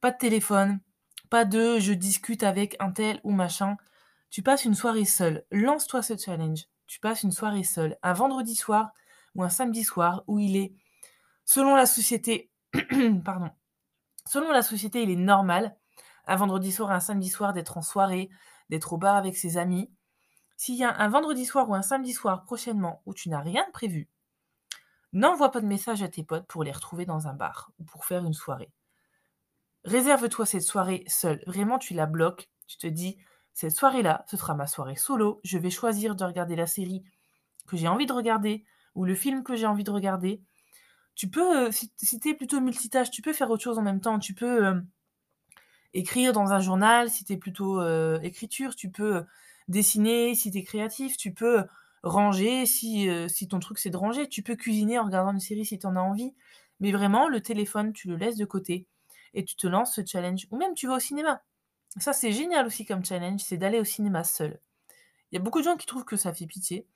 pas 0.00 0.12
de 0.12 0.18
téléphone, 0.18 0.80
pas 1.28 1.44
de 1.44 1.78
je 1.78 1.92
discute 1.92 2.42
avec 2.42 2.76
un 2.80 2.92
tel 2.92 3.20
ou 3.24 3.32
machin. 3.32 3.76
Tu 4.30 4.42
passes 4.42 4.64
une 4.64 4.74
soirée 4.74 5.04
seule. 5.04 5.44
Lance-toi 5.50 6.02
ce 6.02 6.16
challenge. 6.16 6.66
Tu 6.86 7.00
passes 7.00 7.24
une 7.24 7.32
soirée 7.32 7.64
seule, 7.64 7.98
un 8.02 8.12
vendredi 8.12 8.54
soir 8.54 8.92
ou 9.34 9.42
un 9.42 9.48
samedi 9.48 9.84
soir 9.84 10.24
où 10.26 10.38
il 10.38 10.56
est, 10.56 10.74
selon 11.44 11.76
la 11.76 11.86
société, 11.86 12.50
pardon, 13.24 13.50
selon 14.26 14.50
la 14.50 14.62
société, 14.62 15.02
il 15.02 15.10
est 15.10 15.16
normal, 15.16 15.76
un 16.26 16.36
vendredi 16.36 16.72
soir, 16.72 16.90
un 16.90 17.00
samedi 17.00 17.28
soir, 17.28 17.52
d'être 17.52 17.76
en 17.76 17.82
soirée, 17.82 18.28
d'être 18.70 18.92
au 18.92 18.98
bar 18.98 19.16
avec 19.16 19.36
ses 19.36 19.56
amis. 19.56 19.90
S'il 20.56 20.76
y 20.76 20.84
a 20.84 20.96
un 20.96 21.08
vendredi 21.08 21.44
soir 21.44 21.68
ou 21.68 21.74
un 21.74 21.82
samedi 21.82 22.12
soir 22.12 22.44
prochainement 22.44 23.02
où 23.06 23.14
tu 23.14 23.28
n'as 23.28 23.40
rien 23.40 23.64
de 23.66 23.72
prévu, 23.72 24.08
n'envoie 25.12 25.50
pas 25.50 25.60
de 25.60 25.66
message 25.66 26.02
à 26.02 26.08
tes 26.08 26.22
potes 26.22 26.46
pour 26.46 26.64
les 26.64 26.72
retrouver 26.72 27.06
dans 27.06 27.28
un 27.28 27.34
bar 27.34 27.70
ou 27.78 27.84
pour 27.84 28.04
faire 28.04 28.24
une 28.24 28.34
soirée. 28.34 28.72
Réserve-toi 29.84 30.46
cette 30.46 30.62
soirée 30.62 31.04
seule. 31.06 31.42
Vraiment, 31.46 31.78
tu 31.78 31.94
la 31.94 32.06
bloques. 32.06 32.50
Tu 32.66 32.76
te 32.76 32.86
dis, 32.86 33.18
cette 33.54 33.72
soirée-là, 33.72 34.24
ce 34.28 34.36
sera 34.36 34.54
ma 34.54 34.66
soirée 34.66 34.96
solo. 34.96 35.40
Je 35.44 35.58
vais 35.58 35.70
choisir 35.70 36.14
de 36.16 36.24
regarder 36.24 36.56
la 36.56 36.66
série 36.66 37.02
que 37.66 37.76
j'ai 37.76 37.88
envie 37.88 38.06
de 38.06 38.12
regarder 38.12 38.64
ou 38.94 39.04
le 39.04 39.14
film 39.14 39.42
que 39.42 39.56
j'ai 39.56 39.66
envie 39.66 39.84
de 39.84 39.90
regarder. 39.90 40.42
Tu 41.14 41.28
peux, 41.28 41.66
euh, 41.66 41.70
si, 41.70 42.18
tu 42.20 42.30
es 42.30 42.34
plutôt 42.34 42.60
multitâche, 42.60 43.10
tu 43.10 43.22
peux 43.22 43.32
faire 43.32 43.50
autre 43.50 43.62
chose 43.62 43.78
en 43.78 43.82
même 43.82 44.00
temps. 44.00 44.18
Tu 44.18 44.34
peux 44.34 44.66
euh, 44.66 44.80
écrire 45.94 46.32
dans 46.32 46.52
un 46.52 46.60
journal 46.60 47.10
si 47.10 47.24
tu 47.24 47.38
plutôt 47.38 47.80
euh, 47.80 48.18
écriture. 48.22 48.74
Tu 48.74 48.90
peux 48.90 49.24
dessiner 49.68 50.34
si 50.34 50.50
tu 50.50 50.58
es 50.58 50.64
créatif. 50.64 51.16
Tu 51.16 51.32
peux 51.32 51.64
ranger 52.02 52.64
si, 52.64 53.08
si 53.28 53.48
ton 53.48 53.60
truc 53.60 53.78
c'est 53.78 53.90
de 53.90 53.96
ranger. 53.96 54.28
Tu 54.28 54.42
peux 54.42 54.56
cuisiner 54.56 54.98
en 54.98 55.04
regardant 55.04 55.32
une 55.32 55.40
série 55.40 55.66
si 55.66 55.78
tu 55.78 55.86
en 55.86 55.96
as 55.96 56.00
envie. 56.00 56.34
Mais 56.80 56.92
vraiment, 56.92 57.28
le 57.28 57.42
téléphone, 57.42 57.92
tu 57.92 58.08
le 58.08 58.16
laisses 58.16 58.36
de 58.36 58.46
côté 58.46 58.86
et 59.34 59.44
tu 59.44 59.54
te 59.56 59.66
lances 59.66 59.94
ce 59.94 60.00
challenge. 60.04 60.46
Ou 60.50 60.56
même 60.56 60.74
tu 60.74 60.86
vas 60.86 60.96
au 60.96 61.00
cinéma. 61.00 61.42
Ça, 61.98 62.12
c'est 62.12 62.32
génial 62.32 62.66
aussi 62.66 62.86
comme 62.86 63.04
challenge, 63.04 63.40
c'est 63.40 63.56
d'aller 63.56 63.80
au 63.80 63.84
cinéma 63.84 64.24
seul. 64.24 64.60
Il 65.30 65.36
y 65.36 65.38
a 65.38 65.42
beaucoup 65.42 65.60
de 65.60 65.64
gens 65.64 65.76
qui 65.76 65.86
trouvent 65.86 66.04
que 66.04 66.16
ça 66.16 66.32
fait 66.32 66.46
pitié. 66.46 66.86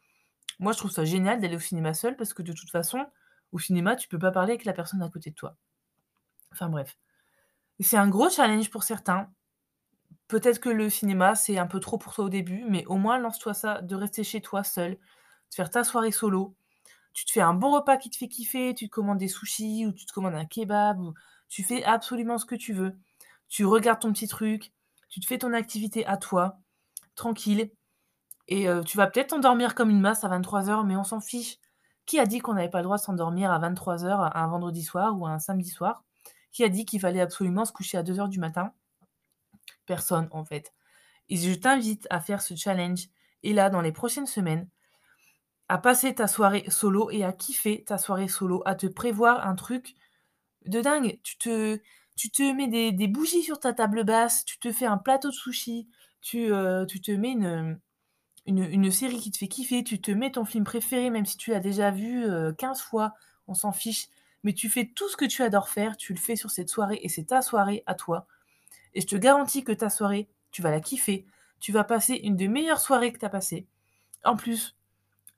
Moi, 0.60 0.72
je 0.72 0.78
trouve 0.78 0.90
ça 0.90 1.04
génial 1.04 1.40
d'aller 1.40 1.56
au 1.56 1.60
cinéma 1.60 1.94
seul 1.94 2.16
parce 2.16 2.34
que 2.34 2.42
de 2.42 2.52
toute 2.52 2.70
façon, 2.70 3.06
au 3.52 3.58
cinéma, 3.58 3.96
tu 3.96 4.08
peux 4.08 4.18
pas 4.18 4.30
parler 4.32 4.52
avec 4.52 4.64
la 4.64 4.72
personne 4.72 5.02
à 5.02 5.08
côté 5.08 5.30
de 5.30 5.34
toi. 5.34 5.56
Enfin 6.52 6.68
bref. 6.68 6.96
C'est 7.80 7.96
un 7.96 8.08
gros 8.08 8.30
challenge 8.30 8.70
pour 8.70 8.84
certains. 8.84 9.30
Peut-être 10.28 10.60
que 10.60 10.68
le 10.68 10.90
cinéma, 10.90 11.34
c'est 11.34 11.58
un 11.58 11.66
peu 11.66 11.80
trop 11.80 11.98
pour 11.98 12.14
toi 12.14 12.26
au 12.26 12.28
début, 12.28 12.64
mais 12.68 12.85
au 12.87 12.96
moins 12.96 13.18
lance-toi 13.18 13.54
ça, 13.54 13.83
de 13.83 13.94
rester 13.94 14.24
chez 14.24 14.40
toi 14.40 14.64
seul, 14.64 14.92
de 14.92 14.98
faire 15.54 15.70
ta 15.70 15.85
soirée 15.85 16.12
solo. 16.12 16.57
Tu 17.14 17.24
te 17.24 17.33
fais 17.33 17.40
un 17.40 17.54
bon 17.54 17.72
repas 17.72 17.96
qui 17.96 18.11
te 18.11 18.16
fait 18.16 18.28
kiffer, 18.28 18.74
tu 18.74 18.88
te 18.88 18.94
commandes 18.94 19.18
des 19.18 19.28
sushis 19.28 19.87
ou 19.87 19.92
tu 19.92 20.07
te 20.07 20.12
commandes 20.12 20.35
un 20.35 20.46
kebab 20.46 21.00
ou 21.00 21.14
tu 21.48 21.64
fais 21.64 21.85
absolument 21.85 22.38
ce 22.38 22.46
que 22.46 22.57
tu 22.57 22.72
veux. 22.72 22.96
Tu 23.48 23.64
regardes 23.64 24.00
ton 24.00 24.12
petit 24.12 24.28
truc, 24.28 24.73
tu 25.14 25.20
te 25.20 25.27
fais 25.27 25.38
ton 25.38 25.53
activité 25.53 26.05
à 26.07 26.16
toi, 26.16 26.59
tranquille, 27.14 27.70
et 28.48 28.68
euh, 28.68 28.83
tu 28.83 28.96
vas 28.96 29.07
peut-être 29.07 29.29
t'endormir 29.29 29.77
comme 29.77 29.88
une 29.88 30.00
masse 30.00 30.24
à 30.24 30.29
23h, 30.29 30.85
mais 30.85 30.96
on 30.96 31.05
s'en 31.05 31.20
fiche. 31.20 31.59
Qui 32.05 32.18
a 32.18 32.27
dit 32.27 32.40
qu'on 32.40 32.55
n'avait 32.55 32.68
pas 32.68 32.79
le 32.79 32.85
droit 32.85 32.96
de 32.96 33.03
s'endormir 33.03 33.53
à 33.53 33.61
23h 33.61 34.33
un 34.35 34.46
vendredi 34.48 34.83
soir 34.83 35.16
ou 35.16 35.24
un 35.24 35.38
samedi 35.38 35.70
soir? 35.70 36.03
Qui 36.50 36.64
a 36.64 36.68
dit 36.68 36.85
qu'il 36.85 36.98
fallait 36.98 37.20
absolument 37.20 37.64
se 37.64 37.70
coucher 37.70 37.96
à 37.96 38.03
2h 38.03 38.29
du 38.29 38.40
matin? 38.40 38.72
Personne, 39.87 40.27
en 40.33 40.44
fait. 40.44 40.74
Et 41.29 41.37
je 41.37 41.55
t'invite 41.55 42.09
à 42.11 42.18
faire 42.18 42.42
ce 42.42 42.57
challenge, 42.57 43.07
et 43.44 43.53
là, 43.53 43.70
dans 43.70 43.83
les 43.83 43.92
prochaines 43.92 44.27
semaines, 44.27 44.68
à 45.68 45.79
passer 45.79 46.12
ta 46.12 46.27
soirée 46.27 46.64
solo 46.70 47.09
et 47.12 47.22
à 47.22 47.33
kiffer 47.33 47.85
ta 47.85 47.98
soirée 47.98 48.27
solo, 48.27 48.64
à 48.66 48.74
te 48.74 48.88
prévoir 48.88 49.46
un 49.46 49.55
truc 49.55 49.94
de 50.66 50.81
dingue. 50.81 51.20
Tu 51.22 51.38
te, 51.38 51.79
tu 52.16 52.31
te 52.31 52.42
mets 52.53 52.92
des, 52.92 53.09
bougies 53.09 53.42
sur 53.42 53.59
ta 53.59 53.72
table 53.72 54.05
basse, 54.05 54.44
tu 54.44 54.59
te 54.59 54.72
fais 54.72 54.87
un 54.87 54.98
plateau 54.98 55.29
de 55.29 55.35
sushi, 55.35 55.88
tu, 56.20 56.53
euh, 56.53 56.87
te 56.87 57.11
mets 57.12 57.33
une, 57.33 57.79
une, 58.46 58.90
série 58.90 59.18
qui 59.18 59.31
te 59.31 59.38
fait 59.38 59.48
kiffer, 59.48 59.85
tu 59.85 60.00
te 60.00 60.11
mets 60.11 60.33
ton 60.33 60.44
film 60.44 60.64
préféré, 60.64 61.11
même 61.11 61.27
si 61.27 61.37
tu 61.37 61.50
l'as 61.50 61.61
déjà 61.61 61.90
vu 61.90 62.24
15 62.59 62.79
euh, 62.79 62.83
fois, 62.83 63.14
on 63.48 63.55
s'en 63.55 63.72
fiche. 63.72 64.09
Mais 64.42 64.53
tu 64.53 64.68
fais 64.68 64.87
tout 64.94 65.09
ce 65.09 65.16
que 65.16 65.24
tu 65.24 65.42
adores 65.42 65.70
faire, 65.70 65.96
tu 65.96 66.12
le 66.12 66.18
fais 66.18 66.37
sur 66.37 66.50
cette 66.50 66.68
soirée 66.68 67.00
et 67.03 67.09
c'est 67.09 67.24
ta 67.24 67.40
soirée 67.42 67.83
à 67.87 67.94
toi. 67.94 68.27
Et 68.92 69.00
je 69.00 69.07
te 69.07 69.16
garantis 69.16 69.64
que 69.64 69.72
ta 69.72 69.90
soirée, 69.90 70.29
tu 70.50 70.62
vas 70.62 70.70
la 70.70 70.81
kiffer. 70.81 71.27
Tu 71.61 71.72
vas 71.72 71.83
passer 71.83 72.14
une 72.14 72.37
des 72.37 72.48
meilleures 72.48 72.81
soirées 72.81 73.12
que 73.12 73.18
tu 73.18 73.24
as 73.24 73.31
passées. 73.31 73.66
En 74.22 74.37
plus, 74.37 74.77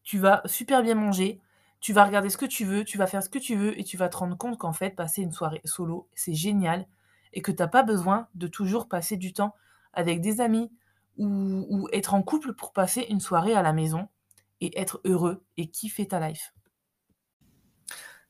tu 0.02 0.18
vas 0.18 0.42
super 0.44 0.82
bien 0.82 0.96
manger, 0.96 1.40
tu 1.86 1.92
vas 1.92 2.04
regarder 2.04 2.30
ce 2.30 2.36
que 2.36 2.46
tu 2.46 2.64
veux, 2.64 2.82
tu 2.82 2.98
vas 2.98 3.06
faire 3.06 3.22
ce 3.22 3.28
que 3.28 3.38
tu 3.38 3.54
veux 3.54 3.78
et 3.78 3.84
tu 3.84 3.96
vas 3.96 4.08
te 4.08 4.16
rendre 4.16 4.36
compte 4.36 4.58
qu'en 4.58 4.72
fait, 4.72 4.90
passer 4.90 5.22
une 5.22 5.30
soirée 5.30 5.60
solo, 5.64 6.08
c'est 6.16 6.34
génial 6.34 6.84
et 7.32 7.42
que 7.42 7.52
tu 7.52 7.62
n'as 7.62 7.68
pas 7.68 7.84
besoin 7.84 8.26
de 8.34 8.48
toujours 8.48 8.88
passer 8.88 9.16
du 9.16 9.32
temps 9.32 9.54
avec 9.92 10.20
des 10.20 10.40
amis 10.40 10.72
ou, 11.16 11.88
être 11.92 12.14
en 12.14 12.24
couple 12.24 12.54
pour 12.54 12.72
passer 12.72 13.06
une 13.08 13.20
soirée 13.20 13.54
à 13.54 13.62
la 13.62 13.72
maison 13.72 14.08
et 14.60 14.76
être 14.76 15.00
heureux 15.04 15.44
et 15.58 15.70
kiffer 15.70 16.08
ta 16.08 16.18
life. 16.28 16.54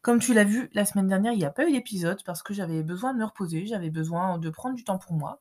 Comme 0.02 0.18
tu 0.18 0.34
l'as 0.34 0.44
vu 0.44 0.68
la 0.74 0.84
semaine 0.84 1.08
dernière, 1.08 1.32
il 1.32 1.38
n'y 1.38 1.46
a 1.46 1.50
pas 1.50 1.66
eu 1.66 1.72
d'épisode 1.72 2.22
parce 2.24 2.42
que 2.42 2.52
j'avais 2.52 2.82
besoin 2.82 3.14
de 3.14 3.18
me 3.20 3.24
reposer, 3.24 3.64
j'avais 3.64 3.88
besoin 3.88 4.36
de 4.36 4.50
prendre 4.50 4.74
du 4.74 4.84
temps 4.84 4.98
pour 4.98 5.14
moi 5.14 5.40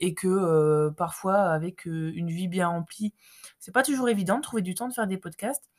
et 0.00 0.14
que 0.14 0.26
euh, 0.26 0.90
parfois 0.90 1.52
avec 1.52 1.86
euh, 1.86 2.10
une 2.16 2.28
vie 2.28 2.48
bien 2.48 2.66
remplie, 2.66 3.14
c'est 3.60 3.70
pas 3.70 3.84
toujours 3.84 4.08
évident 4.08 4.38
de 4.38 4.42
trouver 4.42 4.62
du 4.62 4.74
temps 4.74 4.88
de 4.88 4.94
faire 4.94 5.06
des 5.06 5.16
podcasts. 5.16 5.71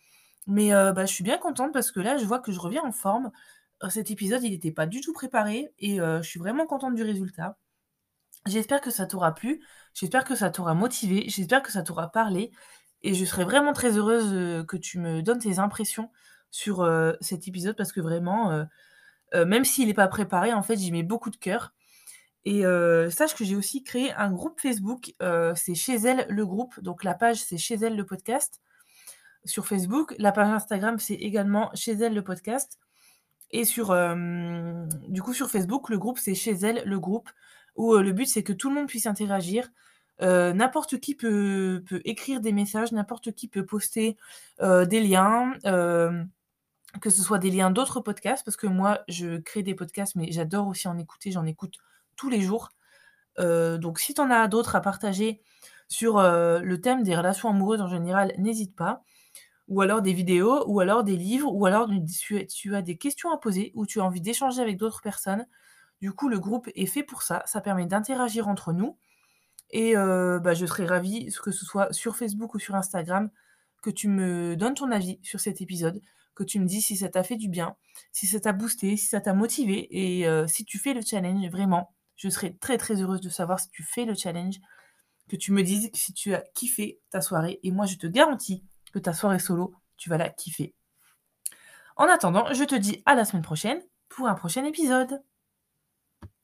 Mais 0.47 0.71
bah, 0.71 1.05
je 1.05 1.13
suis 1.13 1.23
bien 1.23 1.37
contente 1.37 1.73
parce 1.73 1.91
que 1.91 1.99
là, 1.99 2.17
je 2.17 2.25
vois 2.25 2.39
que 2.39 2.51
je 2.51 2.59
reviens 2.59 2.83
en 2.83 2.91
forme. 2.91 3.31
Cet 3.89 4.11
épisode, 4.11 4.43
il 4.43 4.51
n'était 4.51 4.71
pas 4.71 4.85
du 4.85 5.01
tout 5.01 5.13
préparé 5.13 5.73
et 5.79 5.97
je 5.97 6.21
suis 6.21 6.39
vraiment 6.39 6.65
contente 6.65 6.95
du 6.95 7.03
résultat. 7.03 7.57
J'espère 8.45 8.81
que 8.81 8.91
ça 8.91 9.05
t'aura 9.05 9.33
plu, 9.33 9.63
j'espère 9.93 10.25
que 10.25 10.35
ça 10.35 10.49
t'aura 10.49 10.73
motivé, 10.73 11.25
j'espère 11.29 11.63
que 11.63 11.71
ça 11.71 11.81
t'aura 11.81 12.11
parlé 12.11 12.51
et 13.01 13.13
je 13.13 13.23
serais 13.23 13.45
vraiment 13.45 13.71
très 13.71 13.97
heureuse 13.97 14.65
que 14.65 14.75
tu 14.75 14.99
me 14.99 15.21
donnes 15.21 15.39
tes 15.39 15.59
impressions 15.59 16.11
sur 16.51 16.85
cet 17.21 17.47
épisode 17.47 17.77
parce 17.77 17.93
que 17.93 18.01
vraiment, 18.01 18.65
même 19.33 19.63
s'il 19.63 19.87
n'est 19.87 19.93
pas 19.93 20.09
préparé, 20.09 20.51
en 20.53 20.61
fait, 20.61 20.75
j'y 20.75 20.91
mets 20.91 21.03
beaucoup 21.03 21.29
de 21.29 21.37
cœur. 21.37 21.73
Et 22.45 22.63
sache 23.09 23.33
que 23.35 23.45
j'ai 23.45 23.55
aussi 23.55 23.83
créé 23.83 24.11
un 24.13 24.31
groupe 24.31 24.59
Facebook, 24.59 25.13
c'est 25.55 25.75
chez 25.75 25.95
elle 25.95 26.25
le 26.29 26.45
groupe, 26.45 26.79
donc 26.81 27.05
la 27.05 27.13
page 27.13 27.37
c'est 27.37 27.57
chez 27.57 27.75
elle 27.75 27.95
le 27.95 28.05
podcast 28.05 28.61
sur 29.45 29.67
Facebook. 29.67 30.15
La 30.17 30.31
page 30.31 30.47
Instagram, 30.49 30.99
c'est 30.99 31.15
également 31.15 31.69
chez 31.73 31.93
elle 31.93 32.13
le 32.13 32.23
podcast. 32.23 32.79
Et 33.53 33.65
sur, 33.65 33.91
euh, 33.91 34.85
du 35.07 35.21
coup, 35.21 35.33
sur 35.33 35.49
Facebook, 35.49 35.89
le 35.89 35.99
groupe, 35.99 36.17
c'est 36.17 36.33
chez 36.33 36.53
elle 36.53 36.81
le 36.85 36.99
groupe, 36.99 37.29
où 37.75 37.93
euh, 37.93 38.01
le 38.01 38.11
but, 38.11 38.25
c'est 38.25 38.41
que 38.41 38.51
tout 38.51 38.69
le 38.69 38.75
monde 38.75 38.87
puisse 38.87 39.05
interagir. 39.05 39.69
Euh, 40.21 40.53
n'importe 40.53 40.99
qui 40.99 41.13
peut, 41.13 41.83
peut, 41.87 42.01
écrire 42.03 42.41
des 42.41 42.51
messages, 42.51 42.91
n'importe 42.91 43.31
qui 43.33 43.47
peut 43.47 43.65
poster 43.65 44.17
des 44.59 44.99
liens, 45.01 45.53
que 47.01 47.09
ce 47.09 47.21
soit 47.21 47.39
des 47.39 47.51
liens 47.51 47.69
d'autres 47.69 48.01
podcasts, 48.01 48.43
parce 48.43 48.57
que 48.57 48.67
moi, 48.67 49.01
je 49.07 49.37
crée 49.37 49.63
des 49.63 49.75
podcasts, 49.75 50.15
mais 50.15 50.31
j'adore 50.31 50.67
aussi 50.67 50.87
en 50.87 50.97
écouter, 50.97 51.31
j'en 51.31 51.45
écoute 51.45 51.77
tous 52.15 52.29
les 52.29 52.41
jours. 52.41 52.69
donc, 53.37 53.99
si 53.99 54.15
tu 54.15 54.21
en 54.21 54.31
as 54.31 54.47
d'autres 54.47 54.75
à 54.75 54.81
partager 54.81 55.41
sur 55.89 56.21
le 56.21 56.75
thème 56.77 57.03
des 57.03 57.15
relations 57.15 57.49
amoureuses 57.49 57.81
en 57.81 57.87
général, 57.87 58.33
n'hésite 58.39 58.75
pas 58.75 59.03
ou 59.67 59.81
alors 59.81 60.01
des 60.01 60.13
vidéos, 60.13 60.63
ou 60.67 60.79
alors 60.79 61.03
des 61.03 61.15
livres, 61.15 61.51
ou 61.53 61.65
alors 61.65 61.89
tu, 62.49 62.75
as 62.75 62.81
des 62.81 62.97
questions 62.97 63.31
à 63.31 63.37
poser, 63.37 63.71
ou 63.75 63.85
tu 63.85 63.99
as 63.99 64.03
envie 64.03 64.21
d'échanger 64.21 64.61
avec 64.61 64.77
d'autres 64.77 65.01
personnes. 65.01 65.45
Du 66.01 66.11
coup, 66.11 66.27
le 66.27 66.39
groupe 66.39 66.69
est 66.75 66.85
fait 66.85 67.03
pour 67.03 67.23
ça, 67.23 67.43
ça 67.45 67.61
permet 67.61 67.85
d'interagir 67.85 68.47
entre 68.47 68.73
nous. 68.73 68.97
Et 69.69 69.97
euh, 69.97 70.39
bah, 70.39 70.53
je 70.53 70.65
serais 70.65 70.85
ravie, 70.85 71.31
que 71.43 71.51
ce 71.51 71.65
soit 71.65 71.91
sur 71.93 72.15
Facebook 72.15 72.53
ou 72.53 72.59
sur 72.59 72.75
Instagram, 72.75 73.29
que 73.81 73.89
tu 73.89 74.07
me 74.07 74.55
donnes 74.55 74.75
ton 74.75 74.91
avis 74.91 75.19
sur 75.23 75.39
cet 75.39 75.61
épisode, 75.61 76.01
que 76.35 76.43
tu 76.43 76.59
me 76.59 76.65
dis 76.65 76.81
si 76.81 76.95
ça 76.95 77.09
t'a 77.09 77.23
fait 77.23 77.37
du 77.37 77.49
bien, 77.49 77.75
si 78.11 78.27
ça 78.27 78.39
t'a 78.39 78.53
boosté, 78.53 78.97
si 78.97 79.07
ça 79.07 79.21
t'a 79.21 79.33
motivé, 79.33 79.87
et 79.91 80.27
euh, 80.27 80.45
si 80.47 80.65
tu 80.65 80.77
fais 80.77 80.93
le 80.93 81.01
challenge, 81.01 81.47
vraiment, 81.49 81.93
je 82.15 82.29
serais 82.29 82.55
très 82.59 82.77
très 82.77 83.01
heureuse 83.01 83.21
de 83.21 83.29
savoir 83.29 83.59
si 83.59 83.69
tu 83.69 83.83
fais 83.83 84.05
le 84.05 84.13
challenge, 84.13 84.59
que 85.29 85.35
tu 85.35 85.51
me 85.51 85.63
dises 85.63 85.89
si 85.93 86.13
tu 86.13 86.33
as 86.33 86.43
kiffé 86.53 86.99
ta 87.09 87.21
soirée, 87.21 87.59
et 87.63 87.71
moi 87.71 87.85
je 87.85 87.95
te 87.95 88.07
garantis 88.07 88.63
que 88.93 88.99
ta 88.99 89.13
soirée 89.13 89.39
solo. 89.39 89.73
Tu 89.97 90.09
vas 90.09 90.17
la 90.17 90.29
kiffer. 90.29 90.73
En 91.95 92.05
attendant, 92.05 92.53
je 92.53 92.63
te 92.63 92.75
dis 92.75 93.03
à 93.05 93.15
la 93.15 93.25
semaine 93.25 93.43
prochaine 93.43 93.81
pour 94.09 94.27
un 94.27 94.35
prochain 94.35 94.63
épisode. 94.65 95.21